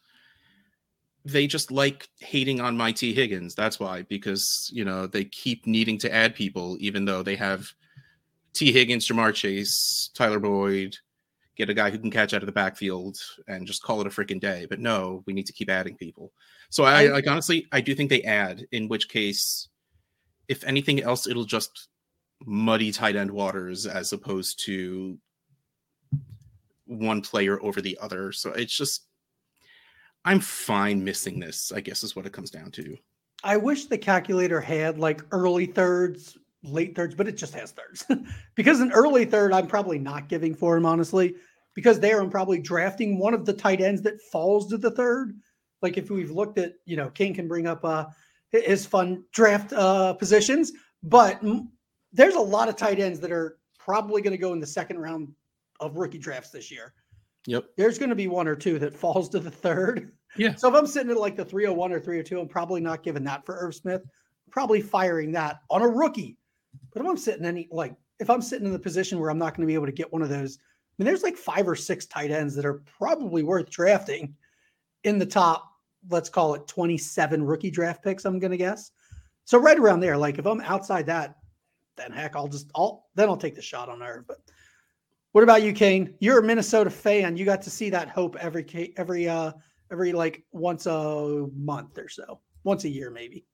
they 1.24 1.46
just 1.46 1.70
like 1.70 2.08
hating 2.18 2.60
on 2.60 2.76
my 2.76 2.92
Tee 2.92 3.12
Higgins. 3.12 3.54
That's 3.54 3.78
why, 3.78 4.02
because 4.02 4.70
you 4.72 4.84
know 4.84 5.06
they 5.06 5.24
keep 5.24 5.66
needing 5.66 5.98
to 5.98 6.12
add 6.12 6.34
people, 6.34 6.76
even 6.80 7.04
though 7.04 7.22
they 7.22 7.36
have 7.36 7.72
Tee 8.52 8.72
Higgins, 8.72 9.06
Ja'Marr 9.06 9.34
Chase, 9.34 10.10
Tyler 10.14 10.38
Boyd, 10.38 10.96
get 11.56 11.70
a 11.70 11.74
guy 11.74 11.90
who 11.90 11.98
can 11.98 12.10
catch 12.10 12.32
out 12.32 12.42
of 12.42 12.46
the 12.46 12.52
backfield 12.52 13.18
and 13.46 13.66
just 13.66 13.82
call 13.82 14.00
it 14.00 14.06
a 14.06 14.10
freaking 14.10 14.40
day. 14.40 14.66
But 14.68 14.80
no, 14.80 15.22
we 15.26 15.32
need 15.32 15.46
to 15.46 15.52
keep 15.52 15.68
adding 15.68 15.96
people. 15.96 16.32
So 16.70 16.84
I 16.84 17.06
like 17.06 17.28
honestly, 17.28 17.66
I 17.72 17.80
do 17.80 17.94
think 17.94 18.10
they 18.10 18.22
add. 18.22 18.66
In 18.72 18.88
which 18.88 19.08
case, 19.08 19.68
if 20.48 20.64
anything 20.64 21.02
else, 21.02 21.26
it'll 21.26 21.44
just 21.44 21.88
muddy 22.46 22.90
tight 22.90 23.16
end 23.16 23.30
waters 23.30 23.86
as 23.86 24.12
opposed 24.12 24.64
to 24.64 25.18
one 26.90 27.20
player 27.20 27.62
over 27.62 27.80
the 27.80 27.96
other. 28.00 28.32
So 28.32 28.50
it's 28.50 28.76
just 28.76 29.06
I'm 30.24 30.40
fine 30.40 31.02
missing 31.02 31.40
this, 31.40 31.72
I 31.72 31.80
guess 31.80 32.04
is 32.04 32.14
what 32.14 32.26
it 32.26 32.32
comes 32.32 32.50
down 32.50 32.70
to. 32.72 32.96
I 33.42 33.56
wish 33.56 33.86
the 33.86 33.96
calculator 33.96 34.60
had 34.60 34.98
like 34.98 35.22
early 35.32 35.66
thirds 35.66 36.36
late 36.62 36.94
thirds, 36.94 37.14
but 37.14 37.28
it 37.28 37.36
just 37.36 37.54
has 37.54 37.72
thirds. 37.72 38.06
because 38.54 38.80
an 38.80 38.92
early 38.92 39.24
third, 39.24 39.52
I'm 39.52 39.66
probably 39.66 39.98
not 39.98 40.28
giving 40.28 40.54
for 40.54 40.76
him, 40.76 40.86
honestly, 40.86 41.34
because 41.74 42.00
there 42.00 42.20
I'm 42.20 42.30
probably 42.30 42.58
drafting 42.58 43.18
one 43.18 43.34
of 43.34 43.46
the 43.46 43.52
tight 43.52 43.80
ends 43.80 44.02
that 44.02 44.20
falls 44.20 44.68
to 44.68 44.78
the 44.78 44.90
third. 44.90 45.38
Like 45.82 45.96
if 45.96 46.10
we've 46.10 46.30
looked 46.30 46.58
at, 46.58 46.74
you 46.84 46.96
know, 46.96 47.08
Kane 47.10 47.34
can 47.34 47.48
bring 47.48 47.66
up 47.66 47.84
uh, 47.84 48.06
his 48.50 48.84
fun 48.84 49.24
draft 49.32 49.72
uh, 49.72 50.12
positions, 50.14 50.72
but 51.02 51.42
there's 52.12 52.34
a 52.34 52.40
lot 52.40 52.68
of 52.68 52.76
tight 52.76 53.00
ends 53.00 53.20
that 53.20 53.32
are 53.32 53.58
probably 53.78 54.20
going 54.20 54.32
to 54.32 54.38
go 54.38 54.52
in 54.52 54.60
the 54.60 54.66
second 54.66 54.98
round 54.98 55.32
of 55.80 55.96
rookie 55.96 56.18
drafts 56.18 56.50
this 56.50 56.70
year. 56.70 56.94
Yep. 57.46 57.64
There's 57.76 57.98
going 57.98 58.10
to 58.10 58.16
be 58.16 58.28
one 58.28 58.46
or 58.46 58.56
two 58.56 58.78
that 58.78 58.94
falls 58.94 59.28
to 59.30 59.40
the 59.40 59.50
third. 59.50 60.12
Yeah. 60.36 60.54
So 60.54 60.68
if 60.68 60.74
I'm 60.74 60.86
sitting 60.86 61.10
at 61.10 61.18
like 61.18 61.36
the 61.36 61.44
301 61.44 61.92
or 61.92 61.98
302, 61.98 62.40
I'm 62.40 62.48
probably 62.48 62.80
not 62.80 63.02
giving 63.02 63.24
that 63.24 63.44
for 63.44 63.56
Irv 63.56 63.74
Smith. 63.74 64.02
probably 64.50 64.80
firing 64.80 65.32
that 65.32 65.60
on 65.70 65.82
a 65.82 65.88
rookie. 65.88 66.36
But 66.92 67.02
if 67.02 67.08
I'm 67.08 67.16
sitting 67.16 67.44
any 67.44 67.68
like 67.70 67.94
if 68.20 68.30
I'm 68.30 68.42
sitting 68.42 68.66
in 68.66 68.72
the 68.72 68.78
position 68.78 69.18
where 69.18 69.30
I'm 69.30 69.38
not 69.38 69.56
going 69.56 69.66
to 69.66 69.70
be 69.70 69.74
able 69.74 69.86
to 69.86 69.92
get 69.92 70.12
one 70.12 70.22
of 70.22 70.28
those, 70.28 70.58
I 70.60 70.92
mean, 70.98 71.06
there's 71.06 71.22
like 71.22 71.36
five 71.36 71.66
or 71.66 71.74
six 71.74 72.06
tight 72.06 72.30
ends 72.30 72.54
that 72.54 72.66
are 72.66 72.82
probably 72.98 73.42
worth 73.42 73.70
drafting 73.70 74.36
in 75.04 75.18
the 75.18 75.26
top, 75.26 75.68
let's 76.10 76.28
call 76.28 76.54
it 76.54 76.66
27 76.66 77.42
rookie 77.42 77.70
draft 77.70 78.04
picks, 78.04 78.24
I'm 78.24 78.38
gonna 78.38 78.56
guess. 78.56 78.92
So 79.46 79.58
right 79.58 79.78
around 79.78 80.00
there, 80.00 80.16
like 80.16 80.38
if 80.38 80.46
I'm 80.46 80.60
outside 80.60 81.06
that, 81.06 81.36
then 81.96 82.12
heck, 82.12 82.36
I'll 82.36 82.48
just 82.48 82.70
I'll 82.74 83.06
then 83.14 83.28
I'll 83.28 83.36
take 83.36 83.54
the 83.54 83.62
shot 83.62 83.88
on 83.88 84.02
Irv. 84.02 84.26
But 84.28 84.38
what 85.32 85.44
about 85.44 85.62
you, 85.62 85.72
Kane? 85.72 86.14
You're 86.20 86.40
a 86.40 86.42
Minnesota 86.42 86.90
fan. 86.90 87.36
You 87.36 87.44
got 87.44 87.62
to 87.62 87.70
see 87.70 87.90
that 87.90 88.08
hope 88.08 88.36
every 88.36 88.92
every 88.96 89.28
uh 89.28 89.52
every 89.92 90.12
like 90.12 90.44
once 90.52 90.86
a 90.86 91.46
month 91.56 91.98
or 91.98 92.08
so, 92.08 92.40
once 92.64 92.84
a 92.84 92.88
year 92.88 93.10
maybe. 93.10 93.44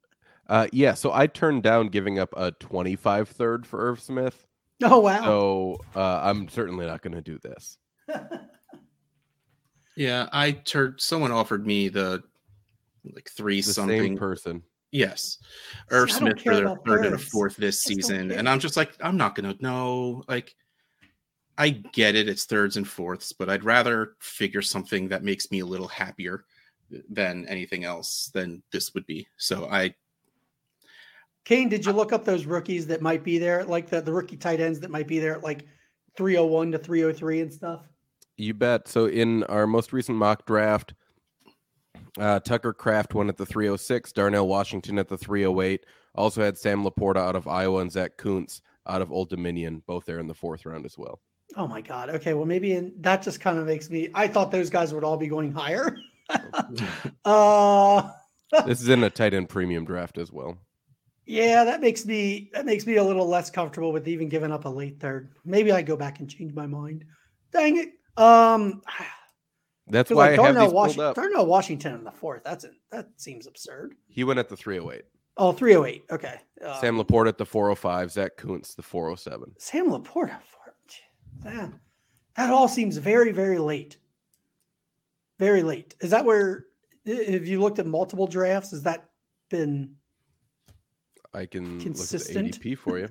Uh, 0.48 0.68
yeah, 0.72 0.94
so 0.94 1.12
I 1.12 1.26
turned 1.26 1.64
down 1.64 1.88
giving 1.88 2.18
up 2.18 2.32
a 2.36 2.52
25 2.52 3.28
third 3.28 3.66
for 3.66 3.80
Irv 3.80 4.00
Smith. 4.00 4.46
Oh 4.82 5.00
wow! 5.00 5.24
So 5.24 5.80
uh, 5.94 6.20
I'm 6.22 6.48
certainly 6.48 6.86
not 6.86 7.02
going 7.02 7.14
to 7.14 7.22
do 7.22 7.38
this. 7.38 7.78
yeah, 9.96 10.28
I 10.32 10.52
turned. 10.52 11.00
Someone 11.00 11.32
offered 11.32 11.66
me 11.66 11.88
the 11.88 12.22
like 13.14 13.30
three 13.30 13.60
the 13.60 13.72
something 13.72 14.02
same 14.02 14.16
person. 14.16 14.62
Yes, 14.92 15.38
Irv 15.90 16.12
Smith 16.12 16.40
for 16.40 16.54
their 16.54 16.76
third 16.86 17.06
and 17.06 17.14
a 17.14 17.18
fourth 17.18 17.56
this 17.56 17.80
season, 17.80 18.30
and 18.30 18.48
I'm 18.48 18.60
just 18.60 18.76
like, 18.76 18.94
I'm 19.00 19.16
not 19.16 19.34
gonna 19.34 19.56
know. 19.60 20.22
Like, 20.28 20.54
I 21.58 21.70
get 21.70 22.14
it, 22.14 22.28
it's 22.28 22.44
thirds 22.44 22.76
and 22.76 22.86
fourths, 22.86 23.32
but 23.32 23.48
I'd 23.48 23.64
rather 23.64 24.16
figure 24.20 24.62
something 24.62 25.08
that 25.08 25.24
makes 25.24 25.50
me 25.50 25.60
a 25.60 25.66
little 25.66 25.88
happier 25.88 26.44
than 27.08 27.46
anything 27.48 27.84
else 27.84 28.30
than 28.34 28.62
this 28.72 28.94
would 28.94 29.06
be. 29.06 29.26
So 29.36 29.68
I. 29.70 29.94
Kane, 31.44 31.68
did 31.68 31.86
you 31.86 31.92
look 31.92 32.12
up 32.12 32.24
those 32.24 32.44
rookies 32.44 32.86
that 32.88 33.02
might 33.02 33.22
be 33.22 33.38
there, 33.38 33.64
like 33.64 33.88
the, 33.88 34.00
the 34.00 34.12
rookie 34.12 34.36
tight 34.36 34.60
ends 34.60 34.80
that 34.80 34.90
might 34.90 35.06
be 35.06 35.20
there 35.20 35.36
at 35.36 35.44
like 35.44 35.64
301 36.16 36.72
to 36.72 36.78
303 36.78 37.40
and 37.40 37.52
stuff? 37.52 37.88
You 38.36 38.52
bet. 38.52 38.88
So 38.88 39.06
in 39.06 39.44
our 39.44 39.66
most 39.66 39.92
recent 39.92 40.18
mock 40.18 40.44
draft, 40.44 40.94
uh, 42.18 42.40
Tucker 42.40 42.72
Kraft 42.72 43.14
went 43.14 43.28
at 43.28 43.36
the 43.36 43.46
306, 43.46 44.12
Darnell 44.12 44.48
Washington 44.48 44.98
at 44.98 45.08
the 45.08 45.16
308. 45.16 45.86
Also 46.14 46.42
had 46.42 46.58
Sam 46.58 46.82
Laporta 46.82 47.18
out 47.18 47.36
of 47.36 47.46
Iowa 47.46 47.80
and 47.80 47.92
Zach 47.92 48.16
Kuntz 48.16 48.60
out 48.86 49.02
of 49.02 49.12
Old 49.12 49.30
Dominion, 49.30 49.82
both 49.86 50.04
there 50.04 50.18
in 50.18 50.26
the 50.26 50.34
fourth 50.34 50.66
round 50.66 50.84
as 50.84 50.96
well. 50.98 51.20
Oh 51.56 51.66
my 51.66 51.80
God. 51.80 52.10
Okay. 52.10 52.34
Well, 52.34 52.46
maybe 52.46 52.72
in, 52.72 52.92
that 53.00 53.22
just 53.22 53.40
kind 53.40 53.58
of 53.58 53.66
makes 53.66 53.90
me. 53.90 54.08
I 54.14 54.28
thought 54.28 54.50
those 54.50 54.70
guys 54.70 54.92
would 54.92 55.04
all 55.04 55.16
be 55.16 55.26
going 55.26 55.52
higher. 55.52 55.96
uh, 57.24 58.10
this 58.66 58.80
is 58.80 58.88
in 58.88 59.02
a 59.04 59.10
tight 59.10 59.34
end 59.34 59.48
premium 59.48 59.84
draft 59.84 60.18
as 60.18 60.30
well. 60.30 60.58
Yeah, 61.26 61.64
that 61.64 61.80
makes 61.80 62.06
me 62.06 62.50
that 62.52 62.64
makes 62.64 62.86
me 62.86 62.96
a 62.96 63.04
little 63.04 63.26
less 63.26 63.50
comfortable 63.50 63.92
with 63.92 64.06
even 64.06 64.28
giving 64.28 64.52
up 64.52 64.64
a 64.64 64.68
late 64.68 65.00
third. 65.00 65.32
Maybe 65.44 65.72
I 65.72 65.82
go 65.82 65.96
back 65.96 66.20
and 66.20 66.30
change 66.30 66.54
my 66.54 66.66
mind. 66.66 67.04
Dang 67.52 67.78
it. 67.78 67.88
Um, 68.16 68.82
that's 69.88 70.10
why 70.10 70.30
like 70.30 70.32
I 70.32 70.36
Darnell 70.36 70.54
have 70.54 70.70
these 70.70 70.74
Washington, 70.74 70.96
pulled 70.96 71.10
up. 71.10 71.16
Darnell 71.16 71.46
Washington 71.46 71.94
in 71.94 72.04
the 72.04 72.12
fourth. 72.12 72.42
That's 72.44 72.64
it. 72.64 72.72
That 72.92 73.08
seems 73.16 73.46
absurd. 73.46 73.94
He 74.08 74.22
went 74.22 74.38
at 74.38 74.48
the 74.48 74.56
308. 74.56 75.02
Oh, 75.38 75.52
308. 75.52 76.04
Okay. 76.10 76.40
Um, 76.64 76.76
Sam 76.80 76.96
Laporte 76.96 77.28
at 77.28 77.38
the 77.38 77.44
405. 77.44 78.12
Zach 78.12 78.36
Kuntz 78.36 78.74
the 78.74 78.82
407. 78.82 79.54
Sam 79.58 79.90
Laporte 79.90 80.30
Laporta. 80.30 80.65
Damn. 81.42 81.80
That 82.36 82.50
all 82.50 82.68
seems 82.68 82.96
very, 82.96 83.32
very 83.32 83.58
late. 83.58 83.96
Very 85.38 85.62
late. 85.62 85.94
Is 86.00 86.10
that 86.10 86.24
where, 86.24 86.66
if 87.04 87.46
you 87.46 87.60
looked 87.60 87.78
at 87.78 87.86
multiple 87.86 88.26
drafts, 88.26 88.70
has 88.70 88.82
that 88.82 89.08
been 89.50 89.96
I 91.34 91.46
can 91.46 91.80
consistent? 91.80 92.46
look 92.46 92.54
at 92.56 92.60
ADP 92.60 92.78
for 92.78 92.98
you. 92.98 93.08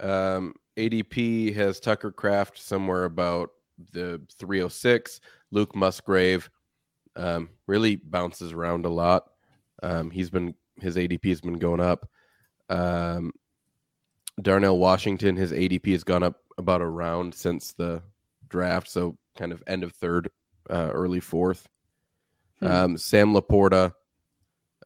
um, 0.08 0.54
ADP 0.76 1.54
has 1.54 1.80
Tucker 1.80 2.12
Kraft 2.12 2.58
somewhere 2.58 3.04
about 3.04 3.50
the 3.92 4.20
306. 4.38 5.20
Luke 5.50 5.74
Musgrave 5.74 6.48
um, 7.16 7.48
really 7.66 7.96
bounces 7.96 8.52
around 8.52 8.84
a 8.86 8.90
lot. 8.90 9.30
Um, 9.82 10.10
he's 10.10 10.30
been 10.30 10.54
his 10.80 10.96
ADP 10.96 11.26
has 11.28 11.40
been 11.40 11.58
going 11.58 11.80
up. 11.80 12.08
Um, 12.68 13.32
Darnell 14.40 14.78
Washington, 14.78 15.36
his 15.36 15.52
ADP 15.52 15.92
has 15.92 16.04
gone 16.04 16.22
up 16.22 16.40
about 16.58 16.80
a 16.80 16.86
round 16.86 17.34
since 17.34 17.72
the 17.72 18.02
draft, 18.48 18.88
so 18.90 19.16
kind 19.36 19.52
of 19.52 19.62
end 19.66 19.82
of 19.82 19.92
third, 19.92 20.30
uh, 20.70 20.90
early 20.92 21.20
fourth. 21.20 21.68
Hmm. 22.60 22.66
Um, 22.66 22.98
Sam 22.98 23.34
Laporta 23.34 23.92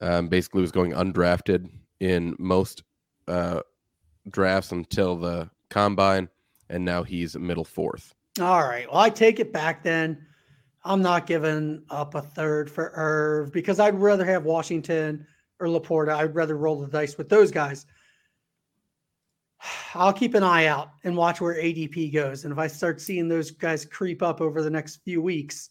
um, 0.00 0.28
basically 0.28 0.62
was 0.62 0.72
going 0.72 0.92
undrafted 0.92 1.68
in 2.00 2.36
most 2.38 2.82
uh, 3.28 3.60
drafts 4.28 4.72
until 4.72 5.16
the 5.16 5.50
combine, 5.68 6.28
and 6.68 6.84
now 6.84 7.02
he's 7.02 7.36
middle 7.36 7.64
fourth. 7.64 8.14
All 8.40 8.62
right. 8.62 8.90
Well, 8.90 9.00
I 9.00 9.10
take 9.10 9.40
it 9.40 9.52
back 9.52 9.82
then. 9.82 10.26
I'm 10.84 11.02
not 11.02 11.26
giving 11.26 11.82
up 11.90 12.14
a 12.14 12.22
third 12.22 12.70
for 12.70 12.92
Irv 12.94 13.52
because 13.52 13.80
I'd 13.80 14.00
rather 14.00 14.24
have 14.24 14.44
Washington 14.44 15.26
or 15.58 15.66
Laporta. 15.66 16.14
I'd 16.14 16.34
rather 16.34 16.56
roll 16.56 16.80
the 16.80 16.86
dice 16.86 17.18
with 17.18 17.28
those 17.28 17.50
guys. 17.50 17.86
I'll 19.94 20.12
keep 20.12 20.34
an 20.34 20.42
eye 20.42 20.66
out 20.66 20.92
and 21.04 21.16
watch 21.16 21.40
where 21.40 21.54
ADP 21.54 22.12
goes. 22.12 22.44
And 22.44 22.52
if 22.52 22.58
I 22.58 22.66
start 22.66 23.00
seeing 23.00 23.28
those 23.28 23.50
guys 23.50 23.84
creep 23.84 24.22
up 24.22 24.40
over 24.40 24.62
the 24.62 24.70
next 24.70 24.96
few 25.04 25.20
weeks, 25.20 25.70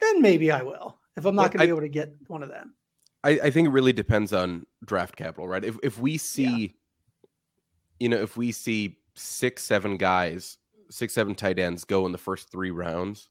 then 0.00 0.22
maybe 0.22 0.50
I 0.50 0.62
will. 0.62 0.98
If 1.16 1.24
I'm 1.26 1.34
not 1.34 1.52
going 1.52 1.60
to 1.60 1.66
be 1.66 1.68
able 1.68 1.80
to 1.80 1.88
get 1.88 2.14
one 2.26 2.42
of 2.42 2.48
them. 2.48 2.74
I, 3.22 3.30
I, 3.44 3.50
think 3.50 3.68
it 3.68 3.70
really 3.70 3.92
depends 3.92 4.32
on 4.32 4.66
draft 4.84 5.16
capital, 5.16 5.48
right? 5.48 5.64
If 5.64 5.78
if 5.82 5.98
we 5.98 6.18
see, 6.18 6.44
yeah. 7.22 7.28
you 8.00 8.08
know, 8.08 8.20
if 8.20 8.36
we 8.36 8.52
see 8.52 8.98
six, 9.14 9.62
seven 9.62 9.96
guys 9.96 10.58
six, 10.90 11.12
seven 11.14 11.34
tight 11.34 11.58
ends 11.58 11.84
go 11.84 12.06
in 12.06 12.12
the 12.12 12.18
first 12.18 12.50
three 12.50 12.70
rounds, 12.70 13.28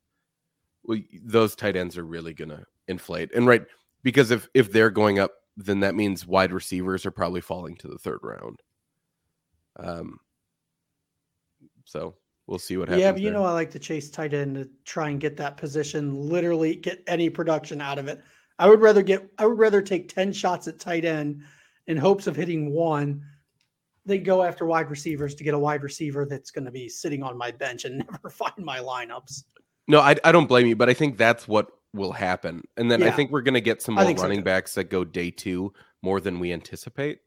well, 0.83 0.99
those 1.23 1.55
tight 1.55 1.75
ends 1.75 1.97
are 1.97 2.05
really 2.05 2.33
gonna 2.33 2.65
inflate. 2.87 3.33
And 3.33 3.47
right, 3.47 3.65
because 4.03 4.31
if 4.31 4.47
if 4.53 4.71
they're 4.71 4.89
going 4.89 5.19
up, 5.19 5.31
then 5.55 5.79
that 5.81 5.95
means 5.95 6.27
wide 6.27 6.51
receivers 6.51 7.05
are 7.05 7.11
probably 7.11 7.41
falling 7.41 7.75
to 7.77 7.87
the 7.87 7.97
third 7.97 8.19
round. 8.21 8.61
Um, 9.77 10.19
so 11.85 12.15
we'll 12.47 12.59
see 12.59 12.77
what 12.77 12.89
happens. 12.89 13.01
Yeah, 13.01 13.11
but 13.11 13.21
you 13.21 13.29
there. 13.29 13.39
know, 13.39 13.45
I 13.45 13.51
like 13.51 13.71
to 13.71 13.79
chase 13.79 14.09
tight 14.09 14.33
end 14.33 14.55
to 14.55 14.69
try 14.85 15.09
and 15.09 15.19
get 15.19 15.37
that 15.37 15.57
position, 15.57 16.15
literally 16.29 16.75
get 16.75 17.03
any 17.07 17.29
production 17.29 17.81
out 17.81 17.99
of 17.99 18.07
it. 18.07 18.21
I 18.59 18.67
would 18.67 18.81
rather 18.81 19.01
get, 19.01 19.29
I 19.37 19.45
would 19.45 19.57
rather 19.57 19.81
take 19.81 20.13
10 20.13 20.31
shots 20.33 20.67
at 20.67 20.79
tight 20.79 21.05
end 21.05 21.43
in 21.87 21.97
hopes 21.97 22.27
of 22.27 22.35
hitting 22.35 22.71
one 22.71 23.23
they 24.05 24.17
go 24.17 24.43
after 24.43 24.65
wide 24.65 24.89
receivers 24.89 25.35
to 25.35 25.43
get 25.43 25.53
a 25.53 25.59
wide 25.59 25.83
receiver 25.83 26.25
that's 26.25 26.51
going 26.51 26.65
to 26.65 26.71
be 26.71 26.89
sitting 26.89 27.23
on 27.23 27.37
my 27.37 27.51
bench 27.51 27.85
and 27.85 27.97
never 28.11 28.29
find 28.29 28.57
my 28.57 28.79
lineups. 28.79 29.43
No, 29.87 29.99
I, 29.99 30.15
I 30.23 30.31
don't 30.31 30.47
blame 30.47 30.67
you, 30.67 30.75
but 30.75 30.89
I 30.89 30.93
think 30.93 31.17
that's 31.17 31.47
what 31.47 31.71
will 31.93 32.11
happen. 32.11 32.63
And 32.77 32.89
then 32.89 33.01
yeah. 33.01 33.07
I 33.07 33.11
think 33.11 33.31
we're 33.31 33.41
going 33.41 33.53
to 33.53 33.61
get 33.61 33.81
some 33.81 33.95
more 33.95 34.03
running 34.03 34.39
so 34.39 34.43
backs 34.43 34.73
that 34.75 34.85
go 34.85 35.03
day 35.03 35.31
two 35.31 35.73
more 36.01 36.19
than 36.19 36.39
we 36.39 36.51
anticipate. 36.51 37.19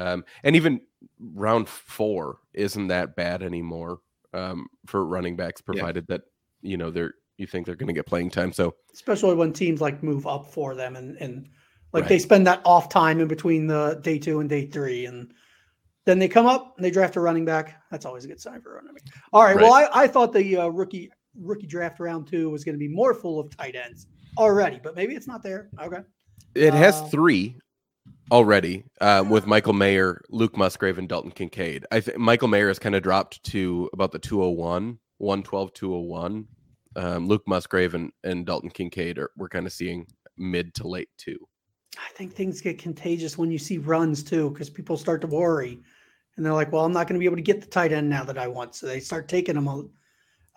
Um, 0.00 0.24
and 0.44 0.56
even 0.56 0.80
round 1.18 1.68
four 1.68 2.38
isn't 2.54 2.88
that 2.88 3.16
bad 3.16 3.42
anymore 3.42 4.00
um, 4.32 4.66
for 4.86 5.04
running 5.04 5.36
backs, 5.36 5.60
provided 5.60 6.06
yeah. 6.08 6.16
that 6.16 6.22
you 6.62 6.76
know 6.76 6.90
they're 6.90 7.14
you 7.36 7.46
think 7.46 7.66
they're 7.66 7.74
going 7.74 7.88
to 7.88 7.92
get 7.92 8.06
playing 8.06 8.30
time. 8.30 8.52
So 8.52 8.74
especially 8.94 9.34
when 9.34 9.52
teams 9.52 9.80
like 9.80 10.02
move 10.02 10.26
up 10.26 10.46
for 10.52 10.74
them 10.74 10.96
and 10.96 11.16
and 11.18 11.48
like 11.92 12.02
right. 12.02 12.08
they 12.08 12.18
spend 12.18 12.46
that 12.46 12.62
off 12.64 12.88
time 12.88 13.20
in 13.20 13.28
between 13.28 13.66
the 13.66 14.00
day 14.02 14.18
two 14.18 14.40
and 14.40 14.48
day 14.48 14.66
three, 14.66 15.04
and 15.06 15.32
then 16.06 16.18
they 16.18 16.28
come 16.28 16.46
up 16.46 16.74
and 16.76 16.84
they 16.84 16.90
draft 16.90 17.16
a 17.16 17.20
running 17.20 17.44
back. 17.44 17.82
That's 17.90 18.06
always 18.06 18.24
a 18.24 18.28
good 18.28 18.40
sign 18.40 18.62
for 18.62 18.72
a 18.72 18.74
running 18.76 18.94
back. 18.94 19.02
All 19.32 19.42
right. 19.42 19.56
right. 19.56 19.62
Well, 19.62 19.74
I, 19.74 19.88
I 19.92 20.06
thought 20.06 20.32
the 20.32 20.56
uh, 20.56 20.68
rookie 20.68 21.10
rookie 21.38 21.66
draft 21.66 22.00
round 22.00 22.26
two 22.26 22.48
was 22.48 22.64
going 22.64 22.74
to 22.74 22.78
be 22.78 22.88
more 22.88 23.12
full 23.12 23.38
of 23.38 23.54
tight 23.54 23.76
ends 23.76 24.06
already, 24.38 24.80
but 24.82 24.96
maybe 24.96 25.14
it's 25.14 25.26
not 25.26 25.42
there. 25.42 25.68
Okay. 25.78 26.00
It 26.54 26.74
has 26.74 26.96
uh, 26.96 27.04
three 27.06 27.56
already 28.30 28.84
um, 29.00 29.30
with 29.30 29.46
Michael 29.46 29.72
Mayer, 29.72 30.22
Luke 30.28 30.56
Musgrave, 30.56 30.98
and 30.98 31.08
Dalton 31.08 31.30
Kincaid. 31.30 31.86
I 31.90 32.00
think 32.00 32.18
Michael 32.18 32.48
Mayer 32.48 32.68
has 32.68 32.78
kind 32.78 32.94
of 32.94 33.02
dropped 33.02 33.42
to 33.44 33.90
about 33.92 34.12
the 34.12 34.18
201, 34.18 34.98
112, 35.18 35.72
201. 35.72 36.46
Um, 36.96 37.28
Luke 37.28 37.42
Musgrave 37.46 37.94
and, 37.94 38.12
and 38.24 38.44
Dalton 38.44 38.70
Kincaid 38.70 39.18
are 39.18 39.30
we're 39.36 39.48
kind 39.48 39.66
of 39.66 39.72
seeing 39.72 40.06
mid 40.36 40.74
to 40.74 40.88
late 40.88 41.08
two. 41.16 41.38
I 41.96 42.10
think 42.14 42.32
things 42.32 42.60
get 42.60 42.78
contagious 42.78 43.36
when 43.36 43.50
you 43.50 43.58
see 43.58 43.78
runs 43.78 44.22
too, 44.22 44.50
because 44.50 44.70
people 44.70 44.96
start 44.96 45.20
to 45.20 45.26
worry, 45.26 45.80
and 46.36 46.44
they're 46.44 46.52
like, 46.52 46.72
"Well, 46.72 46.84
I'm 46.84 46.92
not 46.92 47.06
going 47.06 47.14
to 47.14 47.20
be 47.20 47.26
able 47.26 47.36
to 47.36 47.42
get 47.42 47.60
the 47.60 47.66
tight 47.66 47.92
end 47.92 48.08
now 48.08 48.24
that 48.24 48.38
I 48.38 48.48
want," 48.48 48.74
so 48.74 48.86
they 48.86 49.00
start 49.00 49.28
taking 49.28 49.54
them. 49.54 49.68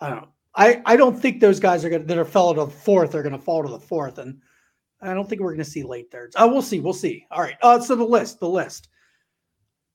I 0.00 0.08
don't 0.08 0.22
know. 0.22 0.28
I 0.56 0.82
I 0.86 0.96
don't 0.96 1.18
think 1.18 1.40
those 1.40 1.60
guys 1.60 1.84
are 1.84 1.90
going 1.90 2.02
to 2.02 2.08
that 2.08 2.18
are 2.18 2.24
fell 2.24 2.54
to 2.54 2.64
the 2.64 2.70
fourth 2.70 3.14
are 3.14 3.22
going 3.22 3.36
to 3.36 3.38
fall 3.38 3.62
to 3.62 3.68
the 3.68 3.80
fourth, 3.80 4.18
and 4.18 4.40
I 5.08 5.14
don't 5.14 5.28
think 5.28 5.40
we're 5.40 5.50
going 5.52 5.58
to 5.58 5.70
see 5.70 5.82
late 5.82 6.10
thirds. 6.10 6.34
Oh, 6.38 6.48
we'll 6.48 6.62
see. 6.62 6.80
We'll 6.80 6.92
see. 6.92 7.26
All 7.30 7.40
right. 7.40 7.56
Uh, 7.62 7.80
so 7.80 7.94
the 7.94 8.04
list, 8.04 8.40
the 8.40 8.48
list: 8.48 8.88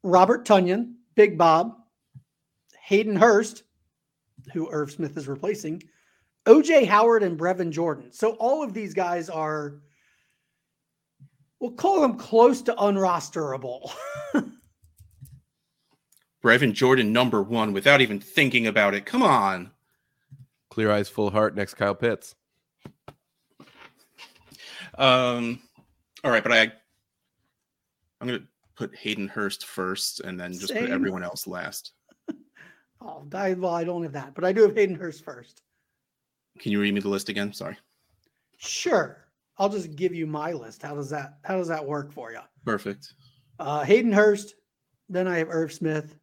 Robert 0.04 0.46
Tonyan, 0.46 0.94
Big 1.16 1.38
Bob, 1.38 1.76
Hayden 2.82 3.16
Hurst, 3.16 3.64
who 4.54 4.70
Irv 4.70 4.92
Smith 4.92 5.18
is 5.18 5.28
replacing, 5.28 5.84
OJ 6.46 6.88
Howard, 6.88 7.24
and 7.24 7.38
Brevin 7.40 7.72
Jordan. 7.72 8.12
So 8.12 8.32
all 8.34 8.64
of 8.64 8.74
these 8.74 8.94
guys 8.94 9.30
are 9.30 9.82
we'll 11.60 11.72
call 11.72 12.02
them 12.02 12.18
close 12.18 12.62
to 12.64 12.74
unrosterable. 12.74 13.92
Brevin 16.44 16.74
Jordan, 16.74 17.12
number 17.12 17.42
one, 17.42 17.74
without 17.74 18.02
even 18.02 18.20
thinking 18.20 18.68
about 18.68 18.94
it. 18.94 19.06
Come 19.06 19.22
on. 19.22 19.72
Clear 20.70 20.92
eyes, 20.92 21.10
full 21.10 21.32
heart. 21.32 21.56
Next, 21.56 21.74
Kyle 21.74 21.96
Pitts. 21.96 22.36
Um, 25.00 25.62
all 26.24 26.32
right, 26.32 26.44
but 26.44 26.52
I, 26.52 26.64
I'm 28.20 28.28
gonna 28.28 28.44
put 28.76 28.96
Hayden 28.96 29.28
Hurst 29.28 29.66
first, 29.66 30.20
and 30.20 30.40
then 30.40 30.54
just 30.54 30.68
Same. 30.68 30.84
put 30.84 30.92
everyone 30.92 31.24
else 31.24 31.48
last. 31.48 31.94
oh, 33.02 33.26
I, 33.34 33.54
well, 33.54 33.74
I 33.74 33.86
don't 33.86 34.04
have 34.04 34.14
that, 34.14 34.36
but 34.36 34.44
I 34.44 34.52
do 34.52 34.64
have 34.64 34.76
Hayden 34.76 34.96
Hurst 34.96 35.24
first. 35.24 35.62
Can 36.60 36.74
you 36.74 36.82
read 36.82 36.94
me 36.94 37.00
the 37.00 37.10
list 37.10 37.30
again? 37.30 37.54
Sorry. 37.54 37.78
Sure. 38.58 39.26
I'll 39.58 39.70
just 39.70 39.96
give 39.96 40.14
you 40.14 40.28
my 40.28 40.52
list. 40.52 40.82
How 40.82 40.96
does 40.96 41.10
that 41.10 41.38
how 41.44 41.58
does 41.58 41.70
that 41.70 41.86
work 41.86 42.12
for 42.12 42.32
you? 42.32 42.40
Perfect. 42.66 43.14
Uh, 43.58 43.84
Hayden 43.84 44.12
Hurst. 44.12 44.56
Then 45.08 45.28
I 45.28 45.38
have 45.38 45.50
Irv 45.50 45.74
Smith. 45.74 46.16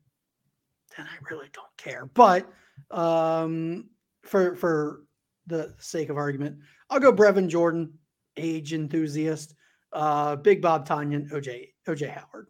Then 0.97 1.07
I 1.07 1.17
really 1.31 1.49
don't 1.53 1.77
care. 1.77 2.07
But 2.07 2.51
um, 2.91 3.89
for 4.23 4.55
for 4.55 5.03
the 5.47 5.75
sake 5.79 6.09
of 6.09 6.17
argument, 6.17 6.59
I'll 6.89 7.01
go 7.01 7.13
Brevin 7.13 7.49
Jordan, 7.49 7.93
age 8.37 8.73
enthusiast, 8.73 9.55
uh, 9.93 10.37
Big 10.37 10.61
Bob 10.61 10.87
Tonyan, 10.87 11.31
OJ 11.31 11.69
OJ 11.87 12.09
Howard. 12.11 12.49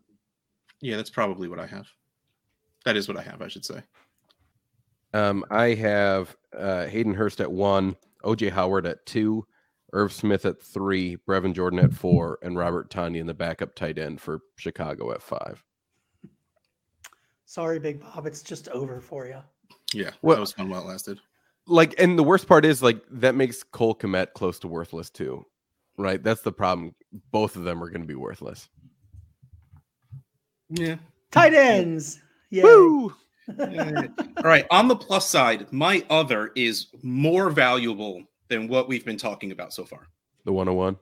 Yeah, 0.81 0.97
that's 0.97 1.11
probably 1.11 1.49
what 1.49 1.59
I 1.59 1.67
have. 1.67 1.89
That 2.85 2.97
is 2.97 3.09
what 3.09 3.17
I 3.17 3.23
have, 3.23 3.43
I 3.43 3.49
should 3.49 3.65
say. 3.65 3.83
Um, 5.13 5.45
I 5.51 5.75
have 5.75 6.37
uh, 6.57 6.87
Hayden 6.87 7.15
Hurst 7.15 7.41
at 7.41 7.51
one, 7.51 7.97
OJ 8.23 8.51
Howard 8.51 8.87
at 8.87 9.05
two, 9.07 9.47
Irv 9.93 10.13
Smith 10.13 10.45
at 10.45 10.63
three, 10.63 11.17
Brevin 11.29 11.55
Jordan 11.55 11.79
at 11.79 11.93
four, 11.93 12.39
and 12.43 12.57
Robert 12.57 12.91
Tanya 12.91 13.23
Tonyan, 13.23 13.27
the 13.27 13.35
backup 13.35 13.75
tight 13.75 13.99
end 13.99 14.21
for 14.21 14.41
Chicago 14.57 15.13
at 15.13 15.23
five. 15.23 15.63
Sorry, 17.47 17.79
Big 17.79 18.01
Bob, 18.01 18.27
it's 18.27 18.43
just 18.43 18.69
over 18.69 19.01
for 19.01 19.27
you. 19.27 19.39
Yeah, 19.95 20.11
well, 20.23 20.37
that 20.37 20.41
was 20.41 20.53
fun 20.53 20.69
while 20.69 20.83
it 20.83 20.87
lasted. 20.87 21.21
Like, 21.67 21.95
and 21.99 22.19
the 22.19 22.23
worst 22.23 22.47
part 22.47 22.65
is 22.65 22.83
like 22.83 23.03
that 23.11 23.35
makes 23.35 23.63
Cole 23.63 23.95
Kmet 23.95 24.35
close 24.35 24.59
to 24.61 24.69
worthless 24.69 25.11
too, 25.11 25.47
right? 25.97 26.23
That's 26.23 26.43
the 26.43 26.53
problem. 26.53 26.95
Both 27.31 27.57
of 27.57 27.65
them 27.65 27.83
are 27.83 27.89
going 27.89 28.03
to 28.03 28.07
be 28.07 28.15
worthless. 28.15 28.69
Yeah. 30.69 30.97
Tight 31.31 31.55
ends. 31.55 32.21
Yeah. 32.51 32.65
Woo! 32.65 33.15
All 33.59 34.43
right. 34.43 34.67
On 34.71 34.89
the 34.89 34.97
plus 34.97 35.29
side, 35.29 35.73
my 35.73 36.05
other 36.11 36.53
is 36.57 36.89
more 37.03 37.51
valuable 37.51 38.23
than 38.49 38.69
what 38.69 38.89
we've 38.89 39.05
been 39.05 39.17
talking 39.17 39.53
about 39.53 39.73
so 39.73 39.85
far. 39.85 40.09
The 40.45 40.53
101? 40.53 40.97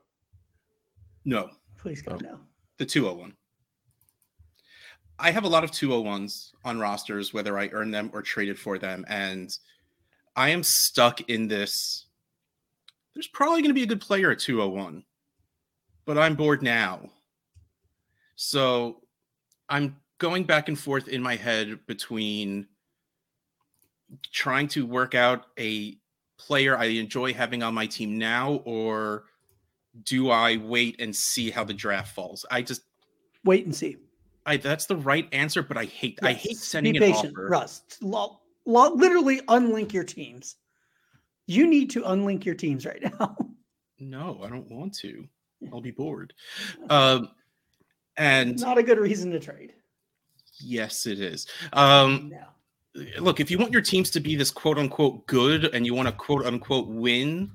No. 1.24 1.50
Please 1.78 2.02
go 2.02 2.12
oh. 2.12 2.18
now. 2.22 2.40
The 2.78 2.86
201. 2.86 3.34
I 5.18 5.30
have 5.30 5.44
a 5.44 5.48
lot 5.48 5.64
of 5.64 5.70
201s 5.70 6.50
on 6.64 6.78
rosters, 6.78 7.32
whether 7.32 7.58
I 7.58 7.68
earn 7.72 7.90
them 7.90 8.10
or 8.12 8.20
traded 8.20 8.58
for 8.58 8.78
them. 8.78 9.04
And 9.08 9.56
I 10.34 10.50
am 10.50 10.62
stuck 10.62 11.20
in 11.28 11.46
this. 11.46 12.06
There's 13.14 13.28
probably 13.28 13.62
going 13.62 13.70
to 13.70 13.74
be 13.74 13.84
a 13.84 13.86
good 13.86 14.00
player 14.00 14.30
at 14.30 14.40
201, 14.40 15.04
but 16.04 16.18
I'm 16.18 16.34
bored 16.34 16.62
now. 16.62 17.08
So 18.34 19.02
I'm 19.68 19.96
going 20.18 20.44
back 20.44 20.68
and 20.68 20.78
forth 20.78 21.08
in 21.08 21.22
my 21.22 21.36
head 21.36 21.78
between 21.86 22.66
trying 24.32 24.68
to 24.68 24.86
work 24.86 25.14
out 25.14 25.46
a 25.58 25.96
player 26.38 26.76
I 26.76 26.86
enjoy 26.86 27.32
having 27.32 27.62
on 27.62 27.74
my 27.74 27.86
team 27.86 28.18
now, 28.18 28.62
or 28.64 29.24
do 30.02 30.30
I 30.30 30.56
wait 30.56 31.00
and 31.00 31.14
see 31.14 31.50
how 31.50 31.64
the 31.64 31.74
draft 31.74 32.14
falls? 32.14 32.44
I 32.50 32.62
just 32.62 32.82
wait 33.44 33.64
and 33.64 33.74
see. 33.74 33.96
I 34.46 34.56
that's 34.56 34.86
the 34.86 34.96
right 34.96 35.28
answer, 35.32 35.62
but 35.62 35.76
I 35.76 35.84
hate 35.84 36.18
yes. 36.20 36.30
I 36.30 36.32
hate 36.32 36.56
sending 36.56 36.92
Be 36.94 36.98
patient, 36.98 37.32
offer. 37.36 37.48
Russ. 37.48 37.82
Lo, 38.00 38.40
lo, 38.66 38.92
literally 38.92 39.40
unlink 39.42 39.92
your 39.92 40.04
teams. 40.04 40.56
You 41.46 41.66
need 41.66 41.90
to 41.90 42.02
unlink 42.02 42.44
your 42.44 42.54
teams 42.54 42.86
right 42.86 43.02
now. 43.02 43.36
No, 44.00 44.40
I 44.42 44.48
don't 44.48 44.68
want 44.70 44.92
to. 44.98 45.24
I'll 45.72 45.80
be 45.80 45.92
bored. 45.92 46.34
Um, 46.90 47.30
and 48.16 48.58
not 48.60 48.76
a 48.76 48.82
good 48.82 48.98
reason 48.98 49.30
to 49.30 49.40
trade. 49.40 49.72
Yes, 50.60 51.06
it 51.06 51.20
is. 51.20 51.46
Um, 51.72 52.32
no. 52.94 53.04
Look, 53.20 53.38
if 53.38 53.50
you 53.50 53.56
want 53.58 53.72
your 53.72 53.80
teams 53.80 54.10
to 54.10 54.20
be 54.20 54.34
this 54.34 54.50
quote 54.50 54.78
unquote 54.78 55.26
good 55.26 55.66
and 55.66 55.86
you 55.86 55.94
want 55.94 56.08
to 56.08 56.12
quote 56.12 56.44
unquote 56.44 56.88
win, 56.88 57.50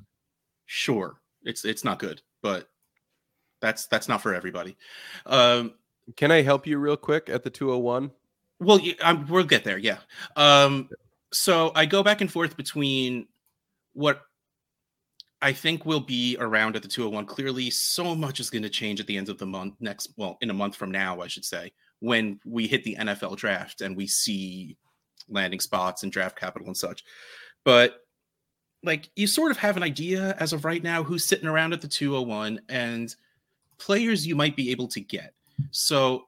sure, 0.66 1.20
it's 1.44 1.66
it's 1.66 1.84
not 1.84 2.00
good, 2.00 2.22
but 2.42 2.70
that's 3.62 3.88
that's 3.88 4.08
not 4.08 4.22
for 4.22 4.34
everybody. 4.34 4.78
Um, 5.26 5.74
Can 6.16 6.32
I 6.32 6.42
help 6.42 6.66
you 6.66 6.78
real 6.78 6.98
quick 6.98 7.30
at 7.30 7.44
the 7.44 7.50
201? 7.50 8.12
Well, 8.60 8.80
I'm, 9.04 9.28
we'll 9.28 9.44
get 9.44 9.64
there. 9.64 9.78
Yeah. 9.78 10.00
Um, 10.36 10.90
so 11.32 11.72
I 11.76 11.86
go 11.86 12.02
back 12.02 12.22
and 12.22 12.32
forth 12.32 12.58
between 12.58 13.28
what 13.94 14.22
I 15.42 15.54
think 15.54 15.86
will 15.86 16.02
be 16.02 16.38
around 16.40 16.76
at 16.76 16.82
the 16.82 16.88
201. 16.88 17.26
Clearly, 17.26 17.70
so 17.70 18.16
much 18.16 18.40
is 18.40 18.50
going 18.50 18.64
to 18.64 18.70
change 18.70 19.00
at 19.00 19.08
the 19.08 19.18
end 19.18 19.30
of 19.30 19.38
the 19.38 19.46
month. 19.46 19.76
Next, 19.80 20.14
well, 20.18 20.38
in 20.42 20.50
a 20.50 20.54
month 20.54 20.76
from 20.76 20.92
now, 20.92 21.22
I 21.22 21.28
should 21.28 21.46
say 21.46 21.72
when 22.00 22.40
we 22.46 22.68
hit 22.68 22.84
the 22.84 22.98
NFL 23.00 23.38
draft 23.38 23.82
and 23.82 23.96
we 23.96 24.08
see 24.08 24.78
landing 25.28 25.60
spots 25.60 26.04
and 26.04 26.12
draft 26.12 26.38
capital 26.38 26.68
and 26.68 26.78
such. 26.78 27.04
But 27.64 28.02
like 28.84 29.10
you 29.16 29.28
sort 29.28 29.52
of 29.52 29.58
have 29.58 29.78
an 29.78 29.84
idea 29.84 30.36
as 30.40 30.54
of 30.54 30.66
right 30.66 30.84
now 30.84 31.04
who's 31.04 31.26
sitting 31.26 31.48
around 31.48 31.74
at 31.74 31.82
the 31.82 31.88
201 31.88 32.62
and 32.70 33.14
players 33.78 34.26
you 34.26 34.36
might 34.36 34.56
be 34.56 34.72
able 34.72 34.88
to 34.90 35.02
get. 35.02 35.34
So 35.72 36.26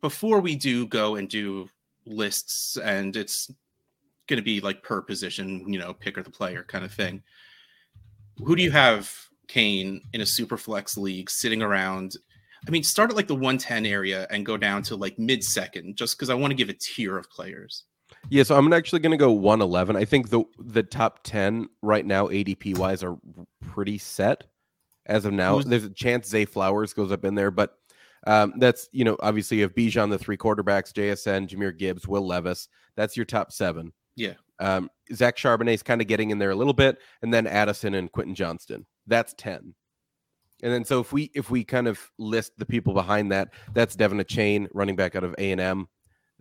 before 0.00 0.40
we 0.40 0.56
do 0.56 0.86
go 0.86 1.16
and 1.16 1.28
do 1.28 1.68
lists 2.06 2.76
and 2.76 3.16
it's 3.16 3.50
going 4.28 4.38
to 4.38 4.44
be 4.44 4.60
like 4.60 4.82
per 4.82 5.02
position, 5.02 5.64
you 5.72 5.78
know, 5.78 5.94
pick 5.94 6.16
or 6.18 6.22
the 6.22 6.30
player 6.30 6.64
kind 6.64 6.84
of 6.84 6.92
thing. 6.92 7.22
Who 8.38 8.56
do 8.56 8.62
you 8.62 8.70
have, 8.70 9.12
Kane, 9.48 10.00
in 10.12 10.20
a 10.20 10.26
super 10.26 10.56
flex 10.56 10.96
league 10.96 11.30
sitting 11.30 11.62
around 11.62 12.16
I 12.66 12.70
mean, 12.70 12.82
start 12.82 13.10
at 13.10 13.16
like 13.16 13.26
the 13.26 13.34
110 13.34 13.86
area 13.86 14.26
and 14.30 14.46
go 14.46 14.56
down 14.56 14.82
to 14.84 14.96
like 14.96 15.18
mid 15.18 15.44
second, 15.44 15.96
just 15.96 16.16
because 16.16 16.30
I 16.30 16.34
want 16.34 16.50
to 16.50 16.54
give 16.54 16.68
a 16.68 16.74
tier 16.74 17.18
of 17.18 17.28
players. 17.30 17.84
Yeah, 18.30 18.42
so 18.42 18.56
I'm 18.56 18.72
actually 18.72 19.00
going 19.00 19.12
to 19.12 19.18
go 19.18 19.32
111. 19.32 19.96
I 19.96 20.04
think 20.04 20.30
the 20.30 20.44
the 20.58 20.82
top 20.82 21.20
10 21.24 21.68
right 21.82 22.06
now, 22.06 22.28
ADP 22.28 22.78
wise, 22.78 23.02
are 23.02 23.16
pretty 23.60 23.98
set 23.98 24.44
as 25.06 25.24
of 25.24 25.32
now. 25.32 25.56
Who's... 25.56 25.66
There's 25.66 25.84
a 25.84 25.90
chance 25.90 26.28
Zay 26.28 26.46
Flowers 26.46 26.94
goes 26.94 27.12
up 27.12 27.24
in 27.24 27.34
there, 27.34 27.50
but 27.50 27.76
um, 28.26 28.54
that's 28.56 28.88
you 28.92 29.04
know 29.04 29.16
obviously 29.20 29.58
you 29.58 29.64
have 29.64 29.74
Bijan, 29.74 30.10
the 30.10 30.18
three 30.18 30.38
quarterbacks, 30.38 30.92
JSN, 30.92 31.48
Jahmyr 31.48 31.76
Gibbs, 31.76 32.08
Will 32.08 32.26
Levis. 32.26 32.68
That's 32.96 33.16
your 33.16 33.26
top 33.26 33.52
seven. 33.52 33.92
Yeah. 34.16 34.34
Um, 34.60 34.90
Zach 35.12 35.36
Charbonnet's 35.36 35.82
kind 35.82 36.00
of 36.00 36.06
getting 36.06 36.30
in 36.30 36.38
there 36.38 36.50
a 36.50 36.54
little 36.54 36.72
bit, 36.72 36.98
and 37.22 37.32
then 37.32 37.46
Addison 37.46 37.94
and 37.94 38.10
Quentin 38.10 38.34
Johnston. 38.34 38.86
That's 39.06 39.34
10. 39.36 39.74
And 40.62 40.72
then 40.72 40.84
so 40.84 41.00
if 41.00 41.12
we 41.12 41.30
if 41.34 41.50
we 41.50 41.64
kind 41.64 41.88
of 41.88 42.00
list 42.18 42.52
the 42.56 42.64
people 42.64 42.94
behind 42.94 43.32
that, 43.32 43.50
that's 43.74 43.96
De'Von 43.96 44.22
Achane, 44.22 44.68
running 44.72 44.96
back 44.96 45.16
out 45.16 45.24
of 45.24 45.34
A 45.36 45.50
and 45.50 45.60
M, 45.60 45.88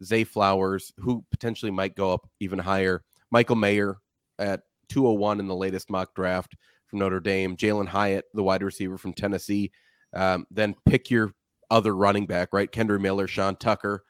Zay 0.03 0.23
Flowers, 0.23 0.93
who 0.97 1.25
potentially 1.31 1.71
might 1.71 1.95
go 1.95 2.13
up 2.13 2.29
even 2.39 2.59
higher, 2.59 3.03
Michael 3.31 3.55
Mayer 3.55 3.97
at 4.39 4.61
201 4.89 5.39
in 5.39 5.47
the 5.47 5.55
latest 5.55 5.89
mock 5.89 6.13
draft 6.15 6.55
from 6.85 6.99
Notre 6.99 7.19
Dame, 7.19 7.57
Jalin 7.57 7.87
Hyatt, 7.87 8.25
the 8.33 8.43
wide 8.43 8.63
receiver 8.63 8.97
from 8.97 9.13
Tennessee. 9.13 9.71
Um, 10.13 10.45
then 10.51 10.75
pick 10.85 11.09
your 11.09 11.33
other 11.71 11.95
running 11.95 12.27
back, 12.27 12.49
right? 12.53 12.71
Kendre 12.71 13.01
Miller, 13.01 13.27
Sean 13.27 13.55
Tucker, 13.55 14.03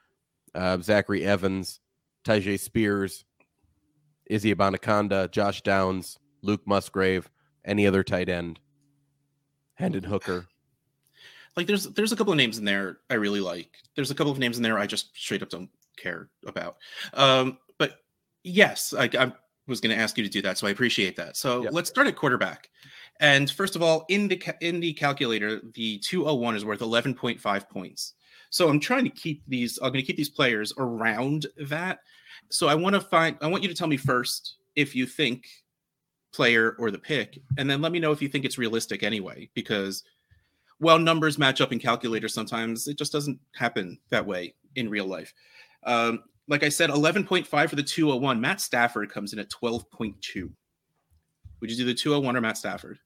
uh, 0.54 0.78
Zachary 0.80 1.24
Evans, 1.24 1.80
Tyjae 2.26 2.60
Spears, 2.60 3.24
Izzy 4.28 4.54
Abanikanda, 4.54 5.30
Josh 5.32 5.62
Downs, 5.62 6.18
Luke 6.42 6.62
Musgrave, 6.66 7.30
any 7.66 7.88
other 7.88 8.04
tight 8.04 8.30
end 8.30 8.60
Hendon 9.76 10.04
Hooker. 10.04 10.48
Like 11.56 11.68
there's 11.68 11.84
there's 11.84 12.12
a 12.12 12.16
couple 12.16 12.34
of 12.34 12.38
names 12.38 12.58
in 12.58 12.66
there 12.66 12.98
I 13.12 13.14
really 13.14 13.40
like. 13.40 13.78
There's 13.96 14.10
a 14.10 14.16
couple 14.16 14.32
of 14.32 14.40
names 14.40 14.58
in 14.58 14.64
there 14.64 14.80
I 14.80 14.88
just 14.88 15.16
straight 15.16 15.44
up 15.44 15.50
don't 15.50 15.70
care 15.98 16.28
about. 16.48 16.78
Um, 17.14 17.60
but 17.78 18.00
yes, 18.44 18.92
I, 18.98 19.04
I 19.04 19.32
was 19.68 19.80
going 19.80 19.96
to 19.96 20.02
ask 20.02 20.18
you 20.18 20.24
to 20.24 20.30
do 20.32 20.42
that, 20.42 20.58
so 20.58 20.66
I 20.66 20.72
appreciate 20.72 21.16
that. 21.18 21.38
So 21.38 21.62
yep. 21.62 21.74
let's 21.74 21.90
start 21.90 22.08
at 22.08 22.16
quarterback. 22.16 22.70
And 23.20 23.52
first 23.52 23.76
of 23.76 23.84
all, 23.84 24.06
in 24.10 24.28
the 24.28 24.42
in 24.62 24.80
the 24.80 24.94
calculator, 24.94 25.62
the 25.76 26.00
201 26.00 26.56
is 26.56 26.66
worth 26.66 26.80
11.5 26.80 27.70
points. 27.70 28.14
So 28.54 28.70
I'm 28.70 28.80
trying 28.80 29.04
to 29.04 29.10
keep 29.10 29.42
these. 29.48 29.80
I'm 29.82 29.92
going 29.92 30.04
to 30.04 30.06
keep 30.06 30.16
these 30.16 30.30
players 30.30 30.74
around 30.78 31.48
that. 31.70 32.02
So 32.52 32.68
I 32.68 32.76
want 32.76 32.94
to 32.94 33.02
find. 33.02 33.36
I 33.42 33.48
want 33.48 33.64
you 33.64 33.70
to 33.70 33.74
tell 33.74 33.88
me 33.88 33.98
first 33.98 34.58
if 34.76 34.96
you 34.96 35.08
think 35.08 35.48
player 36.32 36.76
or 36.78 36.92
the 36.92 37.00
pick, 37.00 37.40
and 37.58 37.68
then 37.68 37.82
let 37.82 37.92
me 37.92 37.98
know 37.98 38.12
if 38.12 38.22
you 38.22 38.30
think 38.30 38.46
it's 38.46 38.60
realistic 38.60 39.02
anyway. 39.02 39.50
Because 39.56 40.04
while 40.78 41.00
numbers 41.00 41.40
match 41.40 41.62
up 41.62 41.72
in 41.72 41.80
calculators 41.80 42.34
sometimes 42.34 42.88
it 42.88 42.98
just 42.98 43.12
doesn't 43.12 43.40
happen 43.56 43.98
that 44.12 44.24
way 44.24 44.54
in 44.76 44.88
real 44.88 45.08
life. 45.08 45.34
Um, 45.84 46.20
like 46.48 46.62
I 46.62 46.70
said, 46.70 46.92
11.5 46.92 47.70
for 47.70 47.76
the 47.76 47.82
201. 47.82 48.40
Matt 48.40 48.62
Stafford 48.62 49.10
comes 49.10 49.34
in 49.34 49.40
at 49.40 49.50
12.2. 49.50 50.52
Would 51.60 51.72
you 51.72 51.78
do 51.78 51.86
the 51.86 51.94
201 51.96 52.36
or 52.36 52.42
Matt 52.42 52.58
Stafford? 52.58 53.00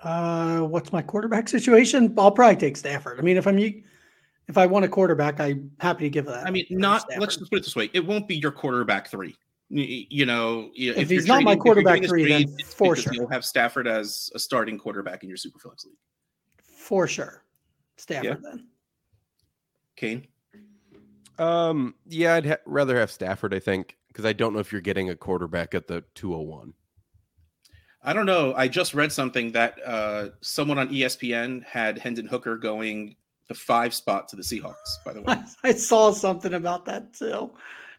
Uh, 0.00 0.60
what's 0.60 0.92
my 0.92 1.02
quarterback 1.02 1.48
situation? 1.48 2.14
I'll 2.16 2.30
probably 2.30 2.56
take 2.56 2.76
Stafford. 2.76 3.18
I 3.18 3.22
mean, 3.22 3.36
if 3.36 3.46
I'm 3.46 3.58
if 3.58 4.56
I 4.56 4.66
want 4.66 4.84
a 4.84 4.88
quarterback, 4.88 5.40
I'm 5.40 5.70
happy 5.80 6.04
to 6.04 6.10
give 6.10 6.26
that. 6.26 6.46
I 6.46 6.50
mean, 6.50 6.66
not 6.70 7.02
Stafford. 7.02 7.20
let's 7.20 7.36
just 7.36 7.50
put 7.50 7.58
it 7.58 7.64
this 7.64 7.76
way: 7.76 7.90
it 7.92 8.04
won't 8.06 8.28
be 8.28 8.36
your 8.36 8.52
quarterback 8.52 9.08
three. 9.08 9.34
You, 9.70 10.24
know, 10.24 10.70
if, 10.74 10.96
if 10.96 11.10
he's 11.10 11.26
not 11.26 11.42
trading, 11.42 11.44
my 11.44 11.56
quarterback 11.56 12.02
three, 12.04 12.24
trade, 12.24 12.48
then 12.48 12.66
for 12.66 12.96
sure 12.96 13.12
you'll 13.12 13.28
have 13.28 13.44
Stafford 13.44 13.86
as 13.86 14.30
a 14.34 14.38
starting 14.38 14.78
quarterback 14.78 15.22
in 15.22 15.28
your 15.28 15.36
Superflex 15.36 15.84
league. 15.84 15.96
For 16.62 17.06
sure, 17.06 17.44
Stafford 17.96 18.24
yeah. 18.42 18.50
then. 18.50 18.66
Kane. 19.96 20.26
Um, 21.38 21.94
yeah, 22.06 22.36
I'd 22.36 22.46
ha- 22.46 22.56
rather 22.64 22.98
have 22.98 23.10
Stafford. 23.10 23.52
I 23.52 23.58
think 23.58 23.98
because 24.08 24.24
I 24.24 24.32
don't 24.32 24.54
know 24.54 24.58
if 24.58 24.72
you're 24.72 24.80
getting 24.80 25.10
a 25.10 25.16
quarterback 25.16 25.74
at 25.74 25.86
the 25.86 26.02
201. 26.14 26.72
I 28.02 28.12
don't 28.12 28.26
know. 28.26 28.54
I 28.56 28.68
just 28.68 28.94
read 28.94 29.12
something 29.12 29.52
that 29.52 29.78
uh, 29.84 30.28
someone 30.40 30.78
on 30.78 30.88
ESPN 30.88 31.64
had 31.64 31.98
Hendon 31.98 32.26
Hooker 32.26 32.56
going 32.56 33.16
the 33.48 33.54
five 33.54 33.92
spot 33.92 34.28
to 34.28 34.36
the 34.36 34.42
Seahawks. 34.42 35.02
By 35.04 35.14
the 35.14 35.22
way, 35.22 35.36
I 35.64 35.72
saw 35.72 36.12
something 36.12 36.54
about 36.54 36.84
that 36.84 37.12
too. 37.12 37.50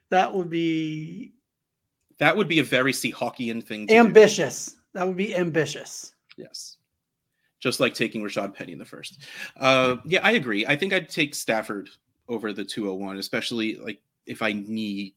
That 0.09 0.33
would 0.33 0.49
be 0.49 1.33
that 2.19 2.35
would 2.35 2.47
be 2.47 2.59
a 2.59 2.63
very 2.63 2.93
Seahawkian 2.93 3.63
thing. 3.63 3.91
ambitious. 3.91 4.67
Do. 4.67 4.75
That 4.93 5.07
would 5.07 5.17
be 5.17 5.35
ambitious. 5.35 6.13
Yes, 6.37 6.77
just 7.59 7.79
like 7.79 7.93
taking 7.93 8.21
Rashaad 8.23 8.53
Penny 8.55 8.71
in 8.71 8.79
the 8.79 8.85
first. 8.85 9.19
Uh, 9.57 9.97
yeah, 10.05 10.21
I 10.23 10.31
agree. 10.31 10.65
I 10.65 10.75
think 10.75 10.93
I'd 10.93 11.09
take 11.09 11.35
Stafford 11.35 11.89
over 12.27 12.53
the 12.53 12.63
201, 12.63 13.17
especially 13.17 13.75
like 13.75 13.99
if 14.25 14.41
I 14.41 14.53
need 14.53 15.13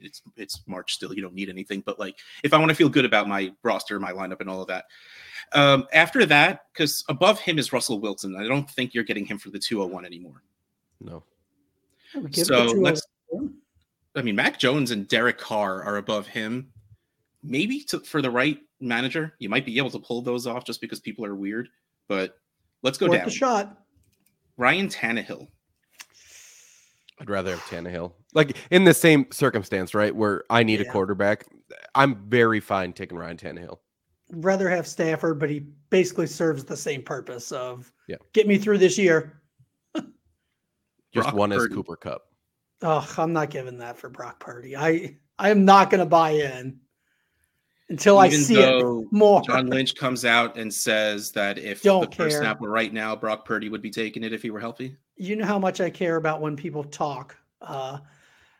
it's 0.00 0.22
it's 0.36 0.62
March 0.66 0.94
still. 0.94 1.14
You 1.14 1.22
don't 1.22 1.34
need 1.34 1.48
anything, 1.48 1.82
but 1.84 1.98
like 1.98 2.16
if 2.42 2.52
I 2.52 2.58
want 2.58 2.70
to 2.70 2.74
feel 2.74 2.88
good 2.88 3.04
about 3.04 3.28
my 3.28 3.52
roster, 3.62 3.98
my 3.98 4.12
lineup, 4.12 4.40
and 4.40 4.50
all 4.50 4.60
of 4.60 4.68
that. 4.68 4.86
Um, 5.52 5.86
after 5.92 6.24
that, 6.26 6.66
because 6.72 7.04
above 7.08 7.38
him 7.38 7.58
is 7.58 7.72
Russell 7.72 8.00
Wilson. 8.00 8.36
I 8.36 8.46
don't 8.46 8.68
think 8.70 8.94
you're 8.94 9.04
getting 9.04 9.26
him 9.26 9.38
for 9.38 9.50
the 9.50 9.58
201 9.58 10.04
anymore. 10.04 10.42
No. 11.00 11.22
So 12.32 12.64
let's. 12.64 13.02
I 14.16 14.22
mean, 14.22 14.36
Mac 14.36 14.58
Jones 14.58 14.92
and 14.92 15.08
Derek 15.08 15.38
Carr 15.38 15.82
are 15.82 15.96
above 15.96 16.26
him. 16.26 16.70
Maybe 17.42 17.80
to, 17.84 18.00
for 18.00 18.22
the 18.22 18.30
right 18.30 18.58
manager, 18.80 19.34
you 19.38 19.48
might 19.48 19.66
be 19.66 19.76
able 19.76 19.90
to 19.90 19.98
pull 19.98 20.22
those 20.22 20.46
off 20.46 20.64
just 20.64 20.80
because 20.80 21.00
people 21.00 21.24
are 21.24 21.34
weird. 21.34 21.68
But 22.08 22.38
let's 22.82 22.96
go 22.96 23.06
Worth 23.06 23.18
down. 23.18 23.24
The 23.26 23.32
shot. 23.32 23.78
Ryan 24.56 24.88
Tannehill. 24.88 25.48
I'd 27.20 27.30
rather 27.30 27.52
have 27.52 27.60
Tannehill. 27.60 28.12
Like 28.34 28.56
in 28.70 28.84
the 28.84 28.94
same 28.94 29.26
circumstance, 29.30 29.94
right? 29.94 30.14
Where 30.14 30.44
I 30.50 30.62
need 30.62 30.80
yeah. 30.80 30.88
a 30.88 30.92
quarterback. 30.92 31.46
I'm 31.94 32.16
very 32.28 32.60
fine 32.60 32.92
taking 32.92 33.16
Ryan 33.16 33.36
Tannehill. 33.36 33.78
Rather 34.30 34.68
have 34.68 34.86
Stafford, 34.86 35.38
but 35.38 35.50
he 35.50 35.60
basically 35.90 36.26
serves 36.26 36.64
the 36.64 36.76
same 36.76 37.02
purpose 37.02 37.52
of 37.52 37.92
yeah. 38.08 38.16
get 38.32 38.48
me 38.48 38.58
through 38.58 38.78
this 38.78 38.98
year. 38.98 39.40
Just 39.94 40.08
Brock 41.14 41.34
one 41.34 41.50
Purdy. 41.50 41.70
is 41.70 41.74
Cooper 41.74 41.96
Kupp. 41.96 42.22
Oh, 42.82 43.08
I'm 43.16 43.32
not 43.32 43.50
giving 43.50 43.78
that 43.78 43.96
for 43.96 44.08
Brock 44.08 44.40
Purdy. 44.40 44.76
I 44.76 45.16
I 45.38 45.50
am 45.50 45.64
not 45.64 45.90
going 45.90 46.00
to 46.00 46.06
buy 46.06 46.30
in 46.30 46.80
until 47.88 48.24
Even 48.24 48.40
I 48.40 48.42
see 48.42 48.60
it 48.60 49.12
more. 49.12 49.42
John 49.42 49.68
Lynch 49.68 49.94
comes 49.94 50.24
out 50.24 50.56
and 50.56 50.72
says 50.72 51.30
that 51.32 51.58
if 51.58 51.82
Don't 51.82 52.02
the 52.02 52.06
care. 52.08 52.26
first 52.26 52.38
snap 52.38 52.60
were 52.60 52.70
right 52.70 52.92
now, 52.92 53.14
Brock 53.14 53.44
Purdy 53.44 53.68
would 53.68 53.82
be 53.82 53.90
taking 53.90 54.24
it 54.24 54.32
if 54.32 54.42
he 54.42 54.50
were 54.50 54.60
healthy. 54.60 54.96
You 55.16 55.36
know 55.36 55.46
how 55.46 55.58
much 55.58 55.80
I 55.80 55.90
care 55.90 56.16
about 56.16 56.40
when 56.40 56.56
people 56.56 56.84
talk. 56.84 57.36
Uh, 57.60 57.98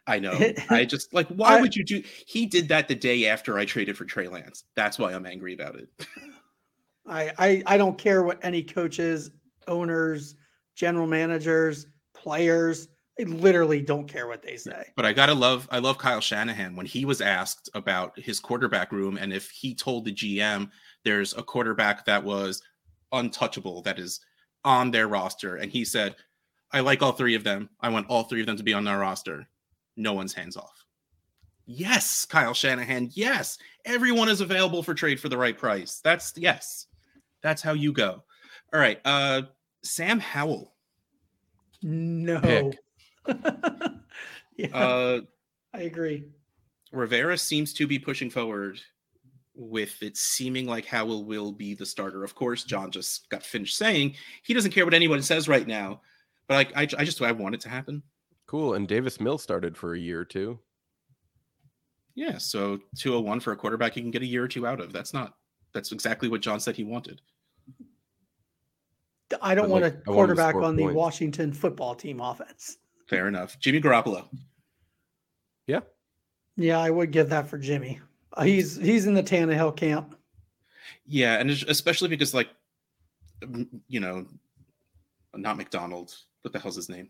I 0.06 0.18
know. 0.18 0.38
I 0.70 0.84
just 0.84 1.12
like 1.12 1.28
why 1.28 1.58
I, 1.58 1.60
would 1.60 1.74
you 1.74 1.84
do 1.84 2.02
he 2.26 2.46
did 2.46 2.68
that 2.68 2.88
the 2.88 2.94
day 2.94 3.26
after 3.26 3.58
I 3.58 3.64
traded 3.64 3.96
for 3.96 4.04
Trey 4.04 4.28
Lance. 4.28 4.64
That's 4.74 4.98
why 4.98 5.12
I'm 5.12 5.26
angry 5.26 5.54
about 5.54 5.76
it. 5.76 5.88
I, 7.06 7.32
I 7.38 7.62
I 7.66 7.76
don't 7.76 7.98
care 7.98 8.22
what 8.22 8.38
any 8.42 8.62
coaches, 8.62 9.30
owners, 9.66 10.36
general 10.74 11.06
managers, 11.06 11.86
players, 12.14 12.88
I 13.18 13.22
literally 13.24 13.80
don't 13.80 14.08
care 14.08 14.26
what 14.26 14.42
they 14.42 14.56
say. 14.56 14.88
But 14.96 15.06
I 15.06 15.12
gotta 15.12 15.34
love 15.34 15.68
I 15.70 15.78
love 15.78 15.98
Kyle 15.98 16.20
Shanahan 16.20 16.74
when 16.74 16.86
he 16.86 17.04
was 17.04 17.20
asked 17.20 17.70
about 17.74 18.18
his 18.18 18.40
quarterback 18.40 18.90
room 18.90 19.18
and 19.18 19.32
if 19.32 19.50
he 19.50 19.74
told 19.74 20.04
the 20.04 20.12
GM 20.12 20.70
there's 21.04 21.34
a 21.34 21.42
quarterback 21.42 22.04
that 22.06 22.22
was 22.22 22.62
untouchable 23.12 23.82
that 23.82 23.98
is 23.98 24.20
on 24.64 24.90
their 24.90 25.06
roster 25.06 25.56
and 25.56 25.70
he 25.70 25.84
said 25.84 26.16
I 26.74 26.80
like 26.80 27.02
all 27.02 27.12
three 27.12 27.36
of 27.36 27.44
them. 27.44 27.70
I 27.80 27.88
want 27.88 28.08
all 28.08 28.24
three 28.24 28.40
of 28.40 28.46
them 28.46 28.56
to 28.56 28.64
be 28.64 28.74
on 28.74 28.88
our 28.88 28.98
roster. 28.98 29.46
No 29.96 30.12
one's 30.12 30.34
hands 30.34 30.56
off. 30.56 30.84
Yes, 31.66 32.26
Kyle 32.26 32.52
Shanahan. 32.52 33.10
Yes, 33.12 33.58
everyone 33.84 34.28
is 34.28 34.40
available 34.40 34.82
for 34.82 34.92
trade 34.92 35.20
for 35.20 35.28
the 35.28 35.38
right 35.38 35.56
price. 35.56 36.00
That's 36.02 36.34
yes. 36.36 36.88
That's 37.42 37.62
how 37.62 37.74
you 37.74 37.92
go. 37.92 38.24
All 38.72 38.80
right. 38.80 39.00
Uh 39.04 39.42
Sam 39.84 40.18
Howell. 40.18 40.74
No. 41.80 42.72
yeah. 44.56 44.76
Uh 44.76 45.20
I 45.72 45.82
agree. 45.82 46.24
Rivera 46.90 47.38
seems 47.38 47.72
to 47.74 47.86
be 47.86 48.00
pushing 48.00 48.30
forward 48.30 48.80
with 49.54 50.02
it 50.02 50.16
seeming 50.16 50.66
like 50.66 50.86
Howell 50.86 51.24
will 51.24 51.52
be 51.52 51.74
the 51.74 51.86
starter. 51.86 52.24
Of 52.24 52.34
course, 52.34 52.64
John 52.64 52.90
just 52.90 53.28
got 53.28 53.44
finished 53.44 53.76
saying 53.76 54.16
he 54.42 54.54
doesn't 54.54 54.72
care 54.72 54.84
what 54.84 54.92
anyone 54.92 55.22
says 55.22 55.48
right 55.48 55.66
now, 55.66 56.00
but 56.46 56.54
like 56.54 56.76
I, 56.76 56.82
I 56.98 57.04
just 57.04 57.20
I 57.22 57.32
want 57.32 57.54
it 57.54 57.60
to 57.62 57.68
happen. 57.68 58.02
Cool. 58.46 58.74
And 58.74 58.86
Davis 58.86 59.20
Mills 59.20 59.42
started 59.42 59.76
for 59.76 59.94
a 59.94 59.98
year 59.98 60.20
or 60.20 60.24
two. 60.24 60.58
Yeah, 62.14 62.38
so 62.38 62.78
201 62.98 63.40
for 63.40 63.52
a 63.52 63.56
quarterback 63.56 63.96
you 63.96 64.02
can 64.02 64.10
get 64.10 64.22
a 64.22 64.26
year 64.26 64.44
or 64.44 64.48
two 64.48 64.66
out 64.66 64.80
of. 64.80 64.92
That's 64.92 65.12
not 65.12 65.34
that's 65.72 65.90
exactly 65.90 66.28
what 66.28 66.40
John 66.40 66.60
said 66.60 66.76
he 66.76 66.84
wanted. 66.84 67.20
I 69.42 69.54
don't 69.54 69.70
want 69.70 69.84
a 69.84 69.90
quarterback 69.90 70.54
on 70.54 70.76
the 70.76 70.86
Washington 70.86 71.52
football 71.52 71.94
team 71.94 72.20
offense. 72.20 72.76
Fair 73.08 73.26
enough. 73.26 73.58
Jimmy 73.58 73.80
Garoppolo. 73.80 74.26
Yeah. 75.66 75.80
Yeah, 76.56 76.78
I 76.78 76.90
would 76.90 77.10
give 77.10 77.30
that 77.30 77.48
for 77.48 77.58
Jimmy. 77.58 78.00
Uh, 78.32 78.44
he's 78.44 78.76
he's 78.76 79.06
in 79.06 79.14
the 79.14 79.22
Tannehill 79.22 79.76
camp. 79.76 80.16
Yeah, 81.06 81.38
and 81.38 81.50
especially 81.50 82.08
because 82.08 82.34
like 82.34 82.48
you 83.88 84.00
know, 84.00 84.26
not 85.34 85.56
McDonald. 85.56 86.14
What 86.44 86.52
the 86.52 86.58
hell's 86.58 86.76
his 86.76 86.90
name? 86.90 87.08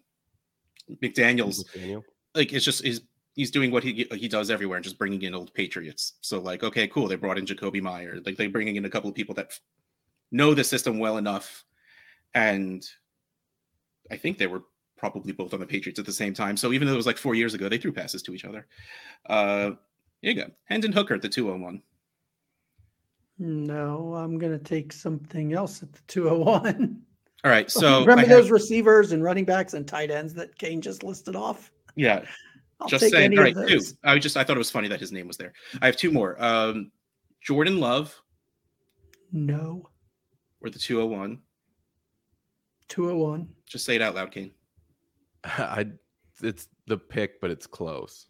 McDaniel's. 1.03 1.65
McDaniel. 1.65 2.05
Like 2.37 2.53
it's 2.53 2.65
just 2.65 2.85
he's 2.85 3.01
he's 3.35 3.51
doing 3.51 3.73
what 3.73 3.83
he 3.83 4.07
he 4.13 4.29
does 4.29 4.49
everywhere 4.49 4.77
and 4.77 4.85
just 4.85 4.97
bringing 4.97 5.23
in 5.23 5.35
old 5.35 5.53
Patriots. 5.55 6.15
So 6.21 6.41
like, 6.41 6.63
okay, 6.63 6.87
cool. 6.87 7.09
They 7.09 7.17
brought 7.17 7.37
in 7.37 7.45
Jakobi 7.45 7.83
Meyer. 7.83 8.21
Like 8.25 8.37
they're 8.37 8.49
bringing 8.49 8.77
in 8.77 8.85
a 8.85 8.91
couple 8.91 9.11
of 9.11 9.17
people 9.17 9.35
that 9.35 9.59
know 10.31 10.55
the 10.55 10.63
system 10.63 11.01
well 11.01 11.17
enough, 11.17 11.65
and 12.35 12.87
I 14.11 14.17
think 14.17 14.39
they 14.39 14.47
were 14.47 14.63
probably 14.97 15.33
both 15.33 15.53
on 15.53 15.61
the 15.61 15.67
Patriots 15.67 15.99
at 15.99 16.07
the 16.07 16.13
same 16.13 16.33
time. 16.33 16.57
So 16.57 16.73
even 16.73 16.87
though 16.87 16.95
it 16.95 16.99
was 16.99 17.07
like 17.07 17.19
four 17.19 17.35
years 17.35 17.55
ago, 17.55 17.69
they 17.69 17.79
threw 17.79 17.93
passes 17.93 18.23
to 18.23 18.35
each 18.35 18.45
other. 18.45 18.67
Uh, 19.27 19.73
here 20.23 20.33
you 20.33 20.35
go, 20.35 20.51
Hendon 20.67 20.93
Hooker 20.93 21.15
at 21.15 21.23
the 21.23 21.29
two 21.29 21.47
hundred 21.47 21.61
oh 21.61 21.65
one. 21.65 21.83
No, 23.39 24.15
I'm 24.15 24.39
gonna 24.39 24.59
take 24.59 24.93
something 24.93 25.55
else 25.55 25.83
at 25.83 25.93
the 25.93 26.01
two 26.07 26.29
hundred 26.29 26.37
oh 26.37 26.45
one. 26.45 27.03
All 27.45 27.51
right. 27.51 27.71
So 27.71 28.01
remember 28.07 28.23
have, 28.23 28.31
those 28.31 28.51
receivers 28.51 29.13
and 29.13 29.23
running 29.23 29.45
backs 29.45 29.75
and 29.75 29.87
tight 29.87 30.11
ends 30.11 30.35
that 30.35 30.59
Kane 30.59 30.81
just 30.81 31.03
listed 31.03 31.37
off? 31.37 31.71
Yeah. 31.95 32.25
I'll 32.81 32.89
just 32.89 33.09
saying. 33.09 33.39
All 33.39 33.45
right, 33.45 33.55
two. 33.55 33.81
I 34.03 34.19
just 34.19 34.37
I 34.37 34.43
thought 34.43 34.57
it 34.57 34.59
was 34.59 34.71
funny 34.71 34.89
that 34.89 34.99
his 34.99 35.13
name 35.13 35.29
was 35.29 35.37
there. 35.37 35.53
I 35.81 35.87
have 35.87 35.97
two 35.97 36.11
more. 36.11 36.43
Um, 36.43 36.91
Jordan 37.41 37.79
Love. 37.79 38.21
No. 39.33 39.89
Or 40.61 40.71
the 40.71 40.79
201. 40.79 41.39
201. 42.89 43.49
Just 43.67 43.85
say 43.85 43.97
it 43.97 44.03
out 44.03 44.15
loud, 44.15 44.33
Kane. 44.33 44.51
I 45.45 45.87
it's 46.43 46.69
the 46.87 46.97
pick, 46.97 47.41
but 47.41 47.51
it's 47.51 47.67
close. 47.67 48.27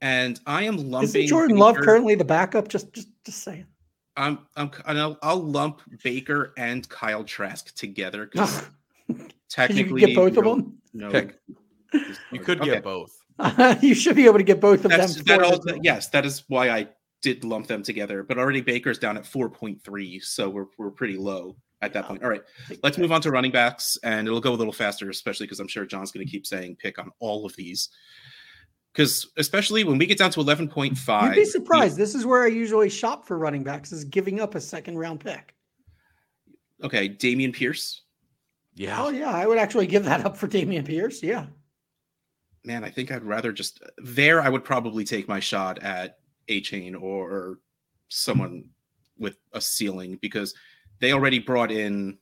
And 0.00 0.40
I 0.46 0.64
am 0.64 0.76
lumping. 0.90 1.22
Is 1.22 1.30
Jordan 1.30 1.56
Love 1.56 1.76
currently 1.76 2.14
the 2.14 2.24
backup? 2.24 2.68
Just 2.68 2.92
just 2.92 3.08
just 3.24 3.42
saying. 3.42 3.66
I'm 4.18 4.38
I'm 4.56 4.70
I'll, 4.84 5.18
I'll 5.22 5.42
lump 5.42 5.80
Baker 6.02 6.52
and 6.58 6.86
Kyle 6.88 7.24
Trask 7.24 7.74
together 7.74 8.26
because 8.26 8.64
technically 9.48 10.02
you 10.02 10.06
get 10.08 10.16
both 10.16 10.36
of 10.36 10.44
them. 10.44 10.76
No, 10.92 11.10
Pick. 11.10 11.38
you 12.32 12.40
could 12.40 12.60
okay. 12.60 12.72
get 12.72 12.82
both. 12.82 13.16
you 13.80 13.94
should 13.94 14.16
be 14.16 14.26
able 14.26 14.38
to 14.38 14.44
get 14.44 14.60
both 14.60 14.84
of 14.84 14.90
That's, 14.90 15.14
them. 15.22 15.24
That 15.24 15.42
all, 15.42 15.60
yes, 15.82 16.08
that 16.08 16.26
is 16.26 16.42
why 16.48 16.70
I 16.70 16.88
did 17.22 17.44
lump 17.44 17.68
them 17.68 17.84
together, 17.84 18.24
but 18.24 18.36
already 18.36 18.60
Baker's 18.60 18.98
down 18.98 19.16
at 19.16 19.22
4.3, 19.22 20.22
so 20.22 20.50
we're 20.50 20.66
we're 20.76 20.90
pretty 20.90 21.16
low 21.16 21.56
at 21.80 21.92
that 21.92 22.06
point. 22.06 22.24
All 22.24 22.30
right, 22.30 22.42
let's 22.82 22.98
move 22.98 23.12
on 23.12 23.20
to 23.20 23.30
running 23.30 23.52
backs, 23.52 23.96
and 24.02 24.26
it'll 24.26 24.40
go 24.40 24.52
a 24.52 24.56
little 24.56 24.72
faster, 24.72 25.08
especially 25.08 25.46
because 25.46 25.60
I'm 25.60 25.68
sure 25.68 25.86
John's 25.86 26.10
going 26.10 26.26
to 26.26 26.30
keep 26.30 26.46
saying 26.46 26.76
pick 26.76 26.98
on 26.98 27.12
all 27.20 27.46
of 27.46 27.54
these. 27.54 27.90
Because 28.92 29.28
especially 29.36 29.84
when 29.84 29.98
we 29.98 30.06
get 30.06 30.18
down 30.18 30.30
to 30.32 30.40
11.5, 30.40 31.22
You'd 31.24 31.34
be 31.34 31.44
surprised. 31.44 31.96
This 31.96 32.14
is 32.14 32.26
where 32.26 32.42
I 32.42 32.48
usually 32.48 32.88
shop 32.88 33.26
for 33.26 33.38
running 33.38 33.62
backs 33.62 33.92
is 33.92 34.04
giving 34.04 34.40
up 34.40 34.54
a 34.54 34.60
second 34.60 34.98
round 34.98 35.20
pick. 35.20 35.54
Okay, 36.82 37.08
Dameon 37.08 37.52
Pierce. 37.52 38.02
Yeah. 38.74 39.02
Oh 39.02 39.08
yeah, 39.10 39.30
I 39.30 39.46
would 39.46 39.58
actually 39.58 39.86
give 39.86 40.04
that 40.04 40.24
up 40.24 40.36
for 40.36 40.48
Dameon 40.48 40.86
Pierce. 40.86 41.22
Yeah. 41.22 41.46
Man, 42.64 42.84
I 42.84 42.90
think 42.90 43.10
I'd 43.10 43.24
rather 43.24 43.52
just 43.52 43.82
there. 43.98 44.40
I 44.40 44.48
would 44.48 44.64
probably 44.64 45.04
take 45.04 45.28
my 45.28 45.40
shot 45.40 45.78
at 45.80 46.18
Achane 46.48 47.00
or 47.00 47.58
someone 48.08 48.64
with 49.18 49.36
a 49.52 49.60
ceiling 49.60 50.18
because 50.20 50.54
they 51.00 51.12
already 51.12 51.38
brought 51.38 51.70
in 51.70 52.18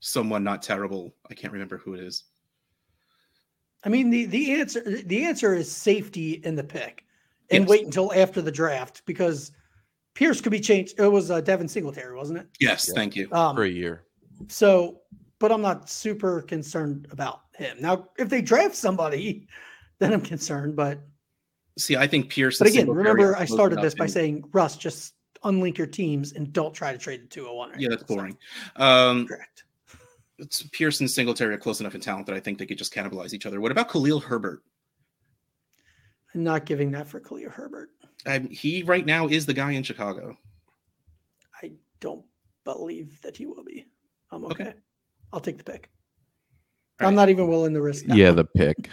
someone 0.00 0.44
not 0.44 0.62
terrible. 0.62 1.14
I 1.30 1.34
can't 1.34 1.52
remember 1.52 1.78
who 1.78 1.94
it 1.94 2.00
is. 2.00 2.24
I 3.84 3.88
mean 3.88 4.10
the 4.10 4.26
the 4.26 4.52
answer 4.60 4.80
the 5.02 5.24
answer 5.24 5.54
is 5.54 5.70
safety 5.70 6.40
in 6.44 6.54
the 6.54 6.64
pick, 6.64 7.04
and 7.50 7.64
Yes. 7.64 7.68
wait 7.68 7.84
until 7.84 8.12
after 8.12 8.40
the 8.40 8.52
draft 8.52 9.02
because 9.06 9.52
Pierce 10.14 10.40
could 10.40 10.52
be 10.52 10.60
changed. 10.60 10.98
It 10.98 11.08
was 11.08 11.30
uh, 11.30 11.40
Devin 11.40 11.68
Singletary, 11.68 12.14
wasn't 12.16 12.40
it? 12.40 12.46
Yes, 12.60 12.86
Yeah. 12.88 12.94
thank 12.94 13.16
you. 13.16 13.28
Um, 13.32 13.56
For 13.56 13.64
a 13.64 13.68
year. 13.68 14.04
So, 14.48 15.00
but 15.38 15.50
I'm 15.50 15.62
not 15.62 15.88
super 15.88 16.42
concerned 16.42 17.08
about 17.10 17.42
him. 17.56 17.78
Now, 17.80 18.08
if 18.18 18.28
they 18.28 18.42
draft 18.42 18.74
somebody, 18.76 19.48
then 19.98 20.12
I'm 20.12 20.20
concerned. 20.20 20.76
But 20.76 21.00
See, 21.78 21.96
I 21.96 22.06
think 22.06 22.28
Pierce. 22.30 22.58
but 22.58 22.68
again, 22.68 22.88
remember 22.90 23.34
I 23.36 23.46
started 23.46 23.80
this 23.80 23.94
by 23.94 24.04
in- 24.04 24.10
saying 24.10 24.44
Russ, 24.52 24.76
just 24.76 25.14
unlink 25.42 25.76
your 25.78 25.86
teams 25.88 26.32
and 26.34 26.52
don't 26.52 26.74
try 26.74 26.92
to 26.92 26.98
trade 26.98 27.22
the 27.22 27.26
201. 27.26 27.70
right 27.70 27.80
Yeah, 27.80 27.88
now. 27.88 27.96
that's 27.96 28.06
So, 28.08 28.14
boring. 28.14 28.36
Um, 28.76 29.26
correct. 29.26 29.64
It's 30.38 30.62
Pierce 30.72 31.00
and 31.00 31.10
Singletary 31.10 31.54
are 31.54 31.58
close 31.58 31.80
enough 31.80 31.94
in 31.94 32.00
talent 32.00 32.26
that 32.26 32.34
I 32.36 32.40
think 32.40 32.58
they 32.58 32.66
could 32.66 32.78
just 32.78 32.94
cannibalize 32.94 33.32
each 33.32 33.46
other. 33.46 33.60
What 33.60 33.72
about 33.72 33.90
Khalil 33.90 34.20
Herbert? 34.20 34.62
I'm 36.34 36.42
not 36.42 36.64
giving 36.64 36.90
that 36.92 37.06
for 37.06 37.20
Khalil 37.20 37.50
Herbert. 37.50 37.90
Um, 38.26 38.48
he 38.48 38.82
right 38.82 39.04
now 39.04 39.26
is 39.28 39.46
the 39.46 39.54
guy 39.54 39.72
in 39.72 39.82
Chicago. 39.82 40.36
I 41.62 41.72
don't 42.00 42.24
believe 42.64 43.20
that 43.22 43.36
he 43.36 43.46
will 43.46 43.64
be. 43.64 43.86
I'm 44.30 44.44
okay. 44.46 44.64
Okay. 44.64 44.74
I'll 45.32 45.40
take 45.40 45.58
the 45.58 45.64
pick. 45.64 45.90
All 47.00 47.08
I'm 47.08 47.14
right. 47.14 47.22
not 47.22 47.28
even 47.28 47.48
willing 47.48 47.74
to 47.74 47.82
risk 47.82 48.04
that. 48.06 48.16
Yeah, 48.16 48.30
the 48.30 48.44
pick. 48.44 48.90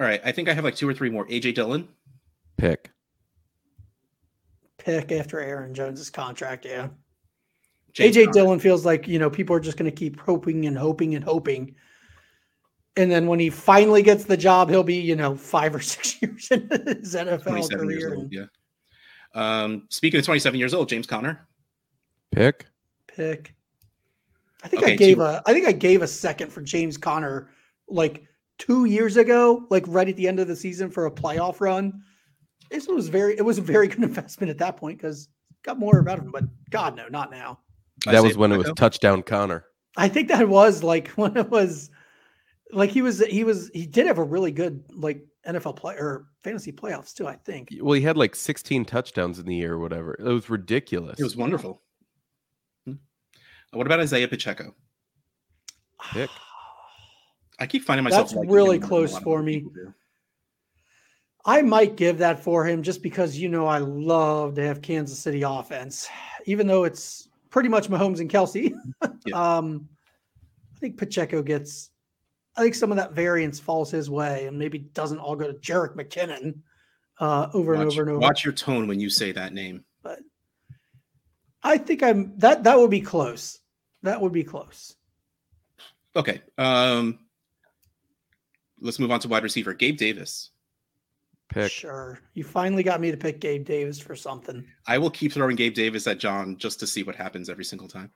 All 0.00 0.06
right, 0.06 0.20
I 0.24 0.32
think 0.32 0.48
I 0.48 0.54
have 0.54 0.64
like 0.64 0.76
two 0.76 0.88
or 0.88 0.94
three 0.94 1.10
more. 1.10 1.26
AJ 1.26 1.54
Dillon. 1.54 1.88
Pick. 2.56 2.90
pick 4.78 5.12
after 5.12 5.40
Aaron 5.40 5.74
Jones's 5.74 6.10
contract. 6.10 6.64
Yeah. 6.64 6.88
James 7.92 8.16
AJ 8.16 8.24
Conner. 8.26 8.32
Dillon 8.32 8.58
feels 8.60 8.84
like, 8.84 9.08
you 9.08 9.18
know, 9.18 9.30
people 9.30 9.54
are 9.56 9.60
just 9.60 9.76
going 9.76 9.90
to 9.90 9.96
keep 9.96 10.20
hoping 10.20 10.66
and 10.66 10.76
hoping 10.76 11.14
and 11.14 11.24
hoping. 11.24 11.74
And 12.96 13.10
then 13.10 13.26
when 13.26 13.38
he 13.38 13.48
finally 13.50 14.02
gets 14.02 14.24
the 14.24 14.36
job, 14.36 14.70
he'll 14.70 14.82
be, 14.82 14.96
you 15.00 15.16
know, 15.16 15.36
five 15.36 15.74
or 15.74 15.80
six 15.94 16.20
years 16.20 16.48
in 16.50 16.68
his 16.68 17.14
NFL 17.14 17.44
27 17.44 17.90
years 17.90 18.04
career. 18.04 18.14
old. 18.16 18.32
Yeah. 18.32 18.44
Um, 19.34 19.86
speaking 19.88 20.18
of 20.18 20.24
27 20.26 20.58
years 20.58 20.74
old, 20.74 20.88
James 20.88 21.06
Conner. 21.06 21.46
Pick. 22.32 22.66
Pick. 23.06 23.54
I 24.62 24.68
think 24.68 24.84
I 24.84 24.96
gave 24.96 25.16
two- 25.18 25.22
a 25.22 25.42
I 25.46 25.52
think 25.52 25.66
I 25.66 25.72
gave 25.72 26.02
a 26.02 26.06
second 26.06 26.52
for 26.52 26.60
James 26.62 26.96
Conner 26.96 27.48
like 27.88 28.24
two 28.58 28.86
years 28.86 29.16
ago, 29.16 29.64
like 29.70 29.84
right 29.86 30.08
at 30.08 30.16
the 30.16 30.26
end 30.26 30.40
of 30.40 30.48
the 30.48 30.56
season 30.56 30.90
for 30.90 31.06
a 31.06 31.10
playoff 31.10 31.60
run. 31.60 32.02
This 32.70 32.88
was 32.88 33.08
very 33.08 33.36
it 33.38 33.44
was 33.44 33.58
a 33.58 33.62
very 33.62 33.86
good 33.86 34.02
investment 34.02 34.50
at 34.50 34.58
that 34.58 34.76
point 34.76 34.98
because 34.98 35.28
got 35.62 35.78
more 35.78 35.98
about 36.00 36.18
him, 36.18 36.30
but 36.32 36.44
God 36.70 36.96
no, 36.96 37.06
not 37.08 37.30
now. 37.30 37.60
I 38.06 38.12
That 38.12 38.22
was 38.22 38.36
when 38.36 38.52
it 38.52 38.58
was 38.58 38.70
touchdown 38.76 39.22
Conner. 39.22 39.64
I 39.96 40.08
think 40.08 40.28
that 40.28 40.48
was 40.48 40.82
like 40.82 41.08
when 41.16 41.36
it 41.36 41.50
was 41.50 41.90
like 42.72 42.90
he 42.90 43.02
was 43.02 43.24
he 43.26 43.44
was 43.44 43.70
he 43.74 43.86
did 43.86 44.06
have 44.06 44.18
a 44.18 44.24
really 44.24 44.52
good 44.52 44.82
like 44.94 45.24
NFL 45.46 45.76
play 45.76 45.94
or 45.94 46.26
fantasy 46.42 46.72
playoffs 46.72 47.14
too. 47.14 47.26
I 47.26 47.36
think 47.36 47.70
Well, 47.80 47.94
he 47.94 48.02
had 48.02 48.16
like 48.16 48.36
16 48.36 48.84
touchdowns 48.84 49.38
in 49.38 49.46
the 49.46 49.54
year 49.54 49.74
or 49.74 49.78
whatever. 49.78 50.14
It 50.18 50.24
was 50.24 50.50
ridiculous. 50.50 51.18
It 51.18 51.24
was 51.24 51.36
wonderful. 51.36 51.82
Hmm. 52.84 52.94
What 53.72 53.86
about 53.86 54.00
Isaiah 54.00 54.28
Pacheco? 54.28 54.74
Pick. 56.12 56.30
I 57.58 57.66
keep 57.66 57.84
finding 57.84 58.04
myself. 58.04 58.30
That's 58.30 58.46
really 58.46 58.46
him 58.46 58.52
more 58.52 58.66
than 58.66 58.82
a 58.82 58.88
close 58.88 59.18
for 59.18 59.42
me. 59.42 59.60
do. 59.60 59.94
I 61.44 61.62
might 61.62 61.96
give 61.96 62.18
that 62.18 62.42
for 62.42 62.64
him 62.66 62.82
just 62.82 63.02
because 63.02 63.38
you 63.38 63.48
know 63.48 63.66
I 63.66 63.78
love 63.78 64.54
to 64.56 64.66
have 64.66 64.82
Kansas 64.82 65.18
City 65.18 65.42
offense, 65.42 66.08
even 66.44 66.66
though 66.66 66.84
it's 66.84 67.27
pretty 67.50 67.68
much 67.68 67.88
Mahomes 67.88 68.20
and 68.20 68.30
Kelsey. 68.30 68.74
Yeah. 69.26 69.56
um, 69.58 69.88
I 70.74 70.78
think 70.78 70.96
Pacheco 70.96 71.42
gets. 71.42 71.90
I 72.56 72.62
think 72.62 72.74
some 72.74 72.90
of 72.90 72.96
that 72.96 73.12
variance 73.12 73.58
falls 73.60 73.90
his 73.90 74.08
way, 74.08 74.46
and 74.46 74.58
maybe 74.58 74.78
doesn't 74.78 75.18
all 75.18 75.36
go 75.36 75.46
to 75.52 75.58
Jerick 75.58 75.94
McKinnon 75.96 76.60
uh, 77.20 77.48
over 77.52 77.74
and 77.74 77.84
Watch, 77.84 77.92
over 77.94 78.02
and 78.02 78.10
over. 78.12 78.18
watch 78.20 78.44
your 78.44 78.54
tone 78.54 78.86
when 78.88 79.00
you 79.00 79.10
say 79.10 79.32
that 79.32 79.52
name. 79.52 79.84
But 80.02 80.20
I 81.62 81.78
think 81.78 82.02
I'm 82.02 82.38
that 82.38 82.64
that 82.64 82.78
would 82.78 82.90
be 82.90 83.00
close. 83.00 83.58
That 84.02 84.20
would 84.20 84.32
be 84.32 84.44
close. 84.44 84.94
Okay. 86.16 86.40
Um, 86.56 87.18
let's 88.80 88.98
move 88.98 89.10
on 89.10 89.20
to 89.20 89.28
wide 89.28 89.42
receiver. 89.42 89.74
Gabe 89.74 89.96
Davis. 89.98 90.50
Pick. 91.48 91.72
Sure. 91.72 92.18
You 92.34 92.44
finally 92.44 92.82
got 92.82 93.00
me 93.00 93.10
to 93.10 93.16
pick 93.16 93.40
Gabe 93.40 93.64
Davis 93.64 93.98
for 93.98 94.14
something. 94.14 94.66
I 94.86 94.98
will 94.98 95.10
keep 95.10 95.32
throwing 95.32 95.56
Gabe 95.56 95.74
Davis 95.74 96.06
at 96.06 96.18
John 96.18 96.56
just 96.58 96.78
to 96.80 96.86
see 96.86 97.02
what 97.02 97.16
happens 97.16 97.48
every 97.48 97.64
single 97.64 97.88
time. 97.88 98.10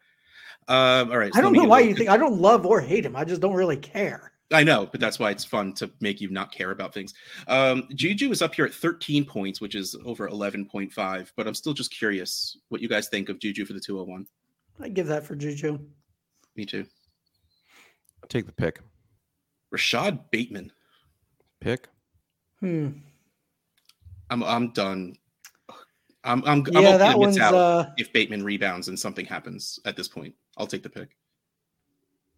Um, 0.68 1.10
all 1.10 1.18
right. 1.18 1.32
so 1.32 1.38
I 1.38 1.42
don't 1.42 1.54
know 1.54 1.64
why 1.64 1.80
you 1.80 1.94
think 1.94 2.08
I 2.08 2.16
don't 2.16 2.40
love 2.40 2.66
or 2.66 2.80
hate 2.80 3.04
him. 3.04 3.16
I 3.16 3.24
just 3.24 3.40
don't 3.40 3.54
really 3.54 3.76
care. 3.76 4.32
I 4.52 4.64
know, 4.64 4.86
but 4.90 5.00
that's 5.00 5.18
why 5.18 5.30
it's 5.30 5.44
fun 5.44 5.72
to 5.74 5.90
make 6.00 6.20
you 6.20 6.28
not 6.28 6.52
care 6.52 6.72
about 6.72 6.92
things. 6.92 7.14
Um, 7.48 7.88
Juju 7.94 8.30
is 8.30 8.42
up 8.42 8.54
here 8.54 8.66
at 8.66 8.74
13 8.74 9.24
points, 9.24 9.62
which 9.62 9.74
is 9.74 9.96
over 10.04 10.28
11.5, 10.28 11.32
but 11.36 11.46
I'm 11.46 11.54
still 11.54 11.72
just 11.72 11.90
curious 11.90 12.58
what 12.68 12.82
you 12.82 12.88
guys 12.88 13.08
think 13.08 13.30
of 13.30 13.38
Juju 13.38 13.64
for 13.64 13.72
the 13.72 13.80
201. 13.80 14.26
I 14.80 14.88
give 14.88 15.06
that 15.06 15.24
for 15.24 15.34
Juju. 15.34 15.78
Me 16.54 16.66
too. 16.66 16.84
I'll 18.22 18.28
take 18.28 18.46
the 18.46 18.52
pick. 18.52 18.80
Rashod 19.70 20.30
Bateman. 20.30 20.70
Pick. 21.60 21.88
Hmm. 22.60 22.88
I'm 24.32 24.42
I'm 24.42 24.68
done. 24.72 25.14
I'm 26.24 26.42
I'm, 26.46 26.64
I'm 26.66 26.82
Yeah, 26.82 26.96
that 26.96 27.18
one's 27.18 27.38
out 27.38 27.54
uh 27.54 27.86
if 27.98 28.12
Bateman 28.12 28.42
rebounds 28.42 28.88
and 28.88 28.98
something 28.98 29.26
happens 29.26 29.78
at 29.84 29.94
this 29.94 30.08
point. 30.08 30.34
I'll 30.56 30.66
take 30.66 30.82
the 30.82 30.88
pick. 30.88 31.16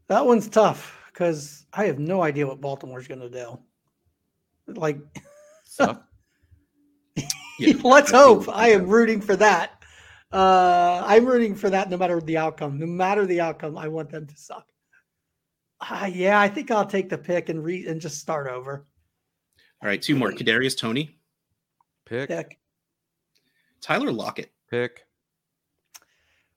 that 0.08 0.26
one's 0.26 0.48
tough 0.48 1.00
because 1.06 1.66
I 1.72 1.84
have 1.84 2.00
no 2.00 2.22
idea 2.22 2.46
what 2.46 2.60
Baltimore's 2.60 3.06
gonna 3.06 3.30
do. 3.30 3.58
Like 4.66 4.98
Suck. 5.64 6.04
Yeah, 7.60 7.74
let's 7.84 8.12
I 8.12 8.16
hope. 8.16 8.48
I 8.48 8.70
am 8.72 8.88
rooting 8.88 9.20
for 9.20 9.36
that. 9.36 9.80
Uh 10.32 11.00
I'm 11.06 11.24
rooting 11.24 11.54
for 11.54 11.70
that 11.70 11.88
no 11.90 11.96
matter 11.96 12.20
the 12.20 12.36
outcome. 12.36 12.80
No 12.80 12.86
matter 12.86 13.24
the 13.26 13.40
outcome, 13.40 13.78
I 13.78 13.86
want 13.86 14.10
them 14.10 14.26
to 14.26 14.36
suck. 14.36 14.66
Uh, 15.80 16.10
yeah, 16.12 16.40
I 16.40 16.48
think 16.48 16.72
I'll 16.72 16.86
take 16.86 17.08
the 17.08 17.18
pick 17.18 17.50
and 17.50 17.62
re 17.62 17.86
and 17.86 18.00
just 18.00 18.18
start 18.18 18.48
over. 18.48 18.86
All 19.82 19.88
right, 19.88 20.02
two 20.02 20.16
more. 20.16 20.32
Kadarius 20.32 20.76
Toney, 20.76 21.20
Pick. 22.06 22.28
Pick. 22.28 22.58
Tyler 23.80 24.12
Lockett. 24.12 24.50
Pick. 24.70 25.04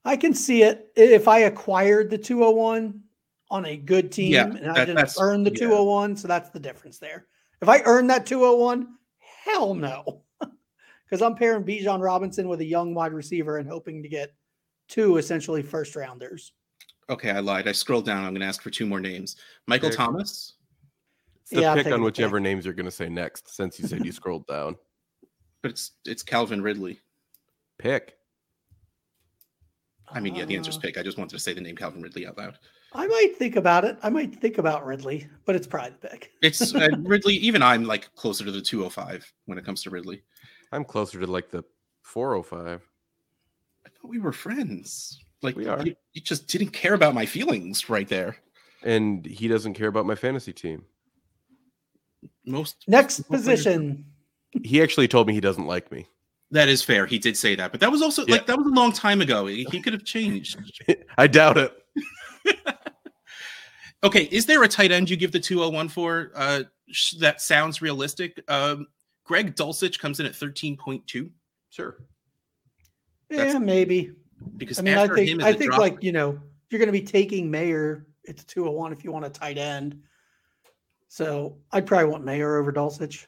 I 0.06 0.16
can 0.16 0.34
see 0.34 0.64
it 0.64 0.92
if 0.96 1.28
I 1.28 1.40
acquired 1.40 2.10
the 2.10 2.18
201 2.18 3.02
on 3.50 3.66
a 3.66 3.78
good 3.78 4.12
team 4.12 4.34
Yeah, 4.34 4.46
and 4.46 4.72
I 4.72 4.74
that- 4.74 4.86
didn't 4.86 5.14
earn 5.20 5.44
the 5.44 5.52
yeah. 5.52 5.60
201. 5.60 6.16
So 6.18 6.28
that's 6.28 6.50
the 6.50 6.60
difference 6.60 6.98
there. 7.00 7.28
If 7.62 7.70
I 7.70 7.82
earned 7.84 8.10
that 8.10 8.26
201, 8.26 8.96
hell 9.20 9.74
no. 9.74 10.24
Because 11.10 11.22
I'm 11.22 11.36
pairing 11.36 11.64
Bijan 11.64 12.02
Robinson 12.04 12.50
with 12.50 12.60
a 12.60 12.66
young 12.66 12.94
wide 12.94 13.14
receiver 13.14 13.60
and 13.60 13.70
hoping 13.70 14.04
to 14.04 14.10
get 14.10 14.34
two 14.90 15.16
essentially 15.16 15.62
first 15.64 15.96
rounders. 15.96 16.52
Okay, 17.10 17.30
I 17.32 17.40
lied. 17.40 17.66
I 17.66 17.72
scrolled 17.72 18.06
down. 18.06 18.26
I'm 18.26 18.32
going 18.34 18.42
to 18.42 18.46
ask 18.46 18.62
for 18.62 18.70
two 18.70 18.86
more 18.86 19.00
names. 19.00 19.38
Michael 19.68 19.88
Pick. 19.88 19.98
Thomas. 19.98 20.56
It's 21.44 21.52
the 21.52 21.62
Yeah, 21.62 21.76
pick 21.76 21.88
on 21.88 22.04
whichever 22.04 22.40
pick. 22.40 22.44
names 22.44 22.66
you're 22.66 22.74
going 22.74 22.88
to 22.88 22.92
say 22.92 23.08
next, 23.08 23.56
since 23.56 23.80
you 23.80 23.88
said 23.88 24.06
you 24.06 24.12
scrolled 24.12 24.46
down. 24.48 24.76
But 25.68 25.72
it's 25.72 25.92
it's 26.06 26.24
Calvin 26.24 26.62
Ridley. 26.62 27.02
Pick. 27.78 28.16
I 30.08 30.22
mean, 30.22 30.34
yeah, 30.34 30.46
the 30.46 30.56
answer's 30.56 30.78
Uh, 30.78 30.80
pick. 30.80 30.98
I 30.98 31.04
just 31.04 31.18
wanted 31.18 31.32
to 31.32 31.40
say 31.40 31.52
the 31.52 31.60
name 31.60 31.76
Calvin 31.76 32.02
Ridley 32.02 32.26
out 32.26 32.38
loud. 32.38 32.58
I 32.94 33.06
might 33.06 33.36
think 33.36 33.58
about 33.58 33.84
it. 33.84 33.98
I 34.02 34.10
might 34.10 34.40
think 34.40 34.60
about 34.60 34.86
Ridley, 34.86 35.28
but 35.44 35.58
it's 35.58 35.68
probably 35.68 35.98
the 36.00 36.08
pick. 36.08 36.32
It's 36.42 36.74
uh, 36.76 36.88
Ridley. 37.00 37.34
Even 37.34 37.62
I'm 37.62 37.84
like 37.84 38.16
closer 38.16 38.46
to 38.46 38.52
the 38.52 38.62
205 38.62 39.30
when 39.44 39.58
it 39.58 39.66
comes 39.66 39.84
to 39.84 39.90
Ridley. 39.90 40.24
I'm 40.72 40.86
closer 40.86 41.20
to 41.20 41.28
like 41.28 41.52
the 41.52 41.66
405. 42.04 42.88
I 43.86 43.90
thought 43.90 44.10
we 44.10 44.20
were 44.20 44.32
friends. 44.32 45.20
Like 45.42 45.58
We 45.58 45.68
are. 45.68 45.86
You, 45.86 45.98
you 46.14 46.22
just 46.22 46.48
didn't 46.48 46.70
care 46.70 46.94
about 46.94 47.14
my 47.14 47.26
feelings 47.26 47.90
right 47.90 48.08
there. 48.08 48.38
And 48.84 49.26
he 49.26 49.50
doesn't 49.50 49.74
care 49.74 49.90
about 49.90 50.06
my 50.06 50.16
fantasy 50.16 50.54
team. 50.54 50.86
Most 52.46 52.86
Next 52.88 53.18
football 53.18 53.42
players 53.42 53.64
position. 53.66 54.06
He 54.64 54.82
actually 54.82 55.08
told 55.08 55.28
me 55.28 55.34
he 55.34 55.40
doesn't 55.40 55.66
like 55.66 55.92
me. 55.92 56.08
That 56.52 56.70
is 56.70 56.82
fair. 56.82 57.06
He 57.06 57.20
did 57.20 57.36
say 57.36 57.56
that, 57.56 57.72
but 57.72 57.82
that 57.82 57.92
was 57.92 58.02
also 58.02 58.26
yeah. 58.26 58.36
like 58.36 58.46
that 58.48 58.58
was 58.58 58.68
a 58.68 58.76
long 58.76 58.94
time 58.94 59.20
ago. 59.22 59.48
He, 59.48 59.66
he 59.72 59.82
could 59.82 59.94
have 59.94 60.06
changed. 60.06 60.58
I 61.18 61.28
doubt 61.28 61.58
it. 61.58 61.74
okay, 64.04 64.24
is 64.32 64.46
there 64.46 64.64
a 64.64 64.68
tight 64.68 64.92
end 64.92 65.10
you 65.10 65.18
give 65.18 65.34
the 65.34 65.40
201 65.40 65.90
for? 65.90 66.32
Uh, 66.34 66.64
that 67.20 67.42
sounds 67.42 67.82
realistic. 67.82 68.42
Um, 68.48 68.88
Greg 69.26 69.56
Dulcich 69.56 70.00
comes 70.00 70.22
in 70.22 70.26
at 70.26 70.32
13.2. 70.32 71.30
Sure. 71.70 71.98
That's, 73.30 73.54
yeah, 73.54 73.60
maybe. 73.60 74.12
Because 74.56 74.80
I 74.80 74.84
mean, 74.84 74.98
I 74.98 75.08
think 75.08 75.44
I 75.44 75.52
think 75.52 75.72
drop, 75.72 75.82
like 75.82 76.02
you 76.02 76.12
know 76.12 76.40
you're 76.70 76.80
going 76.80 76.88
to 76.88 76.94
be 76.94 77.02
taking 77.02 77.52
Mayer. 77.52 78.06
It's 78.24 78.44
201 78.46 78.94
if 78.94 79.04
you 79.04 79.12
want 79.12 79.26
a 79.26 79.30
tight 79.30 79.58
end. 79.58 80.02
So 81.10 81.58
I'd 81.72 81.86
probably 81.86 82.10
want 82.10 82.24
Mayer 82.24 82.58
over 82.58 82.72
Dulcich. 82.72 83.26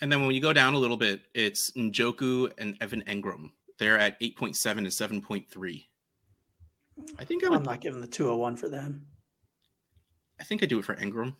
And 0.00 0.10
then 0.10 0.22
when 0.22 0.34
you 0.34 0.40
go 0.40 0.52
down 0.52 0.74
a 0.74 0.78
little 0.78 0.96
bit, 0.96 1.22
it's 1.34 1.70
Njoku 1.72 2.50
and 2.58 2.76
Evan 2.80 3.02
Engram. 3.02 3.50
They're 3.78 3.98
at 3.98 4.20
8.7 4.20 4.78
and 4.78 4.86
7.3. 4.86 5.86
I 7.18 7.24
think 7.24 7.44
I 7.44 7.48
would, 7.48 7.58
I'm 7.58 7.64
not 7.64 7.80
giving 7.80 8.00
the 8.00 8.06
201 8.06 8.56
for 8.56 8.68
them. 8.68 9.06
I 10.38 10.44
think 10.44 10.62
I 10.62 10.66
do 10.66 10.78
it 10.78 10.84
for 10.84 10.96
Engram. 10.96 11.34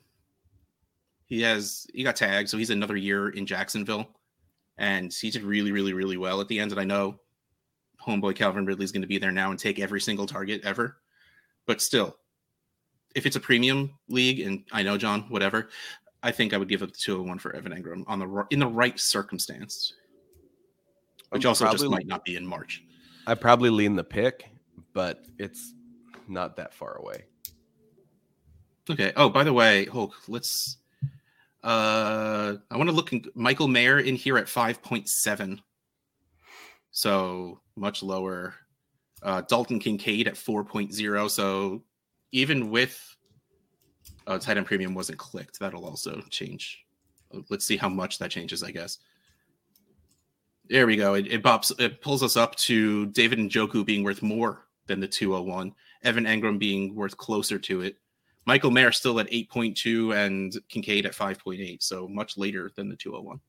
He 1.25 1.43
has 1.43 1.87
he 1.95 2.03
got 2.03 2.17
tagged, 2.17 2.49
so 2.49 2.59
he's 2.59 2.71
another 2.71 2.97
year 2.97 3.29
in 3.31 3.47
Jacksonville. 3.47 4.09
And 4.79 5.13
he 5.13 5.31
did 5.31 5.43
really, 5.43 5.73
really, 5.73 5.93
really 5.93 6.17
well 6.17 6.41
at 6.41 6.49
the 6.49 6.59
end. 6.59 6.73
And 6.73 6.81
I 6.81 6.85
know 6.85 7.21
homeboy 8.05 8.35
Calvin 8.35 8.65
Ridley 8.65 8.85
is 8.85 8.93
going 8.93 9.03
to 9.03 9.09
be 9.09 9.19
there 9.19 9.33
now 9.33 9.51
and 9.51 9.59
take 9.59 9.79
every 9.79 10.01
single 10.01 10.27
target 10.27 10.63
ever. 10.65 10.97
But 11.67 11.83
still, 11.83 12.17
if 13.15 13.27
it's 13.27 13.37
a 13.37 13.41
premium 13.41 13.91
league, 14.09 14.41
and 14.41 14.65
I 14.73 14.83
know 14.83 14.97
John, 14.97 15.23
whatever, 15.29 15.69
I 16.23 16.31
think 16.31 16.53
I 16.53 16.59
would 16.59 16.69
give 16.69 16.83
up 16.83 16.93
the 16.93 16.99
201 16.99 17.39
for 17.39 17.55
Evan 17.55 17.73
Engram 17.73 18.05
on 18.07 18.19
the 18.19 18.47
in 18.51 18.59
the 18.59 18.67
right 18.67 18.99
circumstance, 18.99 19.95
which 21.31 21.45
also 21.45 21.71
just 21.71 21.85
might 21.87 22.07
not 22.07 22.25
be 22.25 22.37
in 22.37 22.47
March. 22.47 22.83
I 23.27 23.35
probably 23.35 23.71
lean 23.71 23.97
the 23.97 24.05
pick, 24.05 24.49
but 24.93 25.25
it's 25.39 25.75
not 26.29 26.57
that 26.57 26.75
far 26.75 26.97
away. 26.97 27.25
Okay. 28.89 29.13
Oh, 29.17 29.29
by 29.29 29.45
the 29.45 29.53
way, 29.53 29.87
Hulk, 29.87 30.15
let's. 30.29 30.79
Uh, 31.63 32.55
I 32.71 32.77
want 32.77 32.89
to 32.89 32.97
look 32.97 33.13
in, 33.13 33.25
Michael 33.35 33.69
Mayer 33.69 34.01
in 34.01 34.17
here 34.17 34.39
at 34.39 34.47
5.7. 34.47 35.59
So 36.91 37.61
much 37.77 38.03
lower. 38.03 38.55
Uh, 39.23 39.43
Dalton 39.43 39.79
Kincaid 39.79 40.27
at 40.27 40.35
4.0. 40.35 41.31
So 41.31 41.83
even 42.33 42.71
with 42.71 43.10
uh, 44.27 44.39
tight 44.39 44.57
end 44.57 44.67
premium 44.67 44.95
wasn't 44.95 45.19
clicked. 45.19 45.59
That'll 45.59 45.85
also 45.85 46.23
change. 46.31 46.85
Let's 47.49 47.65
see 47.65 47.77
how 47.77 47.89
much 47.89 48.19
that 48.19 48.31
changes, 48.31 48.63
I 48.63 48.71
guess. 48.71 48.99
There 50.69 50.87
we 50.87 50.97
go. 50.97 51.15
It, 51.15 51.27
it 51.27 51.43
bops, 51.43 51.79
it 51.81 52.01
pulls 52.01 52.23
us 52.23 52.37
up 52.37 52.55
to 52.57 53.07
David 53.07 53.39
Njoku 53.39 53.85
being 53.85 54.05
worth 54.05 54.23
more 54.23 54.67
than 54.87 55.01
the 55.01 55.09
201, 55.09 55.73
Evan 56.03 56.25
Engram 56.25 56.59
being 56.59 56.95
worth 56.95 57.17
closer 57.17 57.59
to 57.59 57.83
it. 57.83 57.97
Michael 58.47 58.71
Mayer 58.71 58.93
still 58.93 59.21
at 59.21 59.31
8.2 59.31 60.17
and 60.17 60.53
Kincaid 60.69 61.07
at 61.07 61.13
5.8, 61.13 61.83
so 61.83 62.09
much 62.09 62.37
later 62.37 62.71
than 62.75 62.89
the 62.89 62.97
201. 62.97 63.41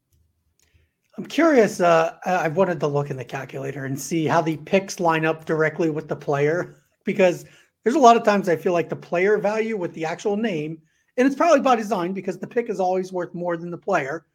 I'm 1.17 1.25
curious. 1.25 1.81
Uh, 1.81 2.17
I 2.25 2.47
wanted 2.47 2.79
to 2.79 2.87
look 2.87 3.09
in 3.09 3.17
the 3.17 3.25
calculator 3.25 3.85
and 3.85 3.99
see 3.99 4.25
how 4.25 4.41
the 4.41 4.57
picks 4.57 4.99
line 4.99 5.25
up 5.25 5.45
directly 5.45 5.89
with 5.89 6.07
the 6.07 6.15
player 6.15 6.75
because 7.05 7.45
there's 7.83 7.95
a 7.95 7.99
lot 7.99 8.17
of 8.17 8.23
times 8.23 8.49
I 8.49 8.55
feel 8.55 8.73
like 8.73 8.89
the 8.89 8.95
player 8.95 9.37
value 9.37 9.77
with 9.77 9.93
the 9.93 10.05
actual 10.05 10.37
name, 10.37 10.81
and 11.17 11.27
it's 11.27 11.35
probably 11.35 11.61
by 11.61 11.75
design 11.75 12.13
because 12.13 12.37
the 12.37 12.47
pick 12.47 12.69
is 12.69 12.79
always 12.79 13.11
worth 13.11 13.33
more 13.33 13.57
than 13.57 13.71
the 13.71 13.77
player 13.77 14.25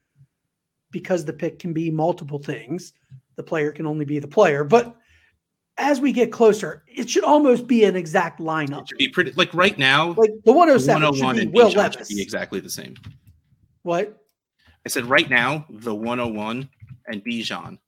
because 0.90 1.24
the 1.24 1.32
pick 1.32 1.58
can 1.58 1.72
be 1.72 1.90
multiple 1.90 2.38
things. 2.38 2.92
The 3.36 3.42
player 3.42 3.72
can 3.72 3.86
only 3.86 4.04
be 4.04 4.18
the 4.18 4.28
player. 4.28 4.64
But 4.64 4.96
as 5.78 6.00
we 6.00 6.12
get 6.12 6.32
closer, 6.32 6.84
it 6.86 7.08
should 7.08 7.24
almost 7.24 7.66
be 7.66 7.84
an 7.84 7.96
exact 7.96 8.40
lineup. 8.40 8.82
It 8.82 8.88
should 8.88 8.98
be 8.98 9.08
pretty 9.08 9.32
like 9.32 9.52
right 9.52 9.78
now. 9.78 10.12
Like 10.12 10.30
the 10.44 10.52
107 10.52 11.02
the 11.02 11.10
101 11.10 11.36
should 11.36 11.52
be 11.52 11.60
oh 11.60 11.64
Will 11.64 11.72
Levis. 11.72 12.08
Should 12.08 12.16
be 12.16 12.22
exactly 12.22 12.60
the 12.60 12.70
same. 12.70 12.94
What? 13.82 14.22
I 14.84 14.88
said 14.88 15.06
right 15.06 15.28
now 15.28 15.66
the 15.68 15.94
101 15.94 16.68
and 17.08 17.24
Bijan 17.24 17.78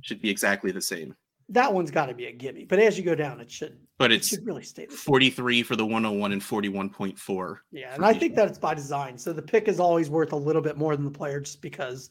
should 0.00 0.20
be 0.20 0.30
exactly 0.30 0.70
the 0.72 0.80
same 0.80 1.14
that 1.48 1.72
one's 1.72 1.90
got 1.90 2.06
to 2.06 2.14
be 2.14 2.26
a 2.26 2.32
gimme. 2.32 2.64
But 2.64 2.78
as 2.78 2.98
you 2.98 3.04
go 3.04 3.14
down, 3.14 3.40
it 3.40 3.50
should. 3.50 3.78
But 3.98 4.12
it's 4.12 4.32
it 4.32 4.36
should 4.36 4.46
really 4.46 4.62
stay 4.62 4.86
43 4.86 5.62
for 5.62 5.76
the 5.76 5.84
101 5.84 6.32
and 6.32 6.42
41.4. 6.42 7.58
Yeah, 7.70 7.94
and 7.94 8.04
I 8.04 8.12
think 8.12 8.34
that's 8.34 8.58
by 8.58 8.74
design. 8.74 9.16
So 9.16 9.32
the 9.32 9.42
pick 9.42 9.68
is 9.68 9.80
always 9.80 10.10
worth 10.10 10.32
a 10.32 10.36
little 10.36 10.62
bit 10.62 10.76
more 10.76 10.96
than 10.96 11.04
the 11.04 11.10
player, 11.10 11.40
just 11.40 11.62
because 11.62 12.10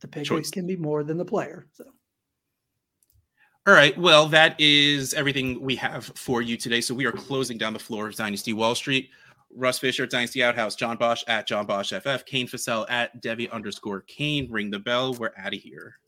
the 0.00 0.08
pick 0.08 0.28
can 0.52 0.66
be 0.66 0.76
more 0.76 1.04
than 1.04 1.18
the 1.18 1.24
player. 1.24 1.66
So. 1.72 1.84
All 3.66 3.74
right. 3.74 3.96
Well, 3.96 4.26
that 4.28 4.56
is 4.58 5.14
everything 5.14 5.60
we 5.60 5.76
have 5.76 6.06
for 6.16 6.42
you 6.42 6.56
today. 6.56 6.80
So 6.80 6.94
we 6.94 7.06
are 7.06 7.12
closing 7.12 7.58
down 7.58 7.72
the 7.72 7.78
floor 7.78 8.08
of 8.08 8.16
Dynasty 8.16 8.52
Wall 8.52 8.74
Street. 8.74 9.10
Russ 9.54 9.78
Fisher, 9.78 10.04
at 10.04 10.10
Dynasty 10.10 10.42
Outhouse, 10.42 10.74
John 10.74 10.96
Bosch 10.96 11.22
at 11.28 11.46
John 11.46 11.66
Bosch 11.66 11.92
FF, 11.92 12.24
Kane 12.24 12.48
Fossell 12.48 12.86
at 12.88 13.22
Devy 13.22 13.50
underscore 13.50 14.00
Kane. 14.00 14.50
Ring 14.50 14.70
the 14.70 14.78
bell. 14.78 15.14
We're 15.14 15.32
out 15.36 15.54
of 15.54 15.60
here. 15.60 15.98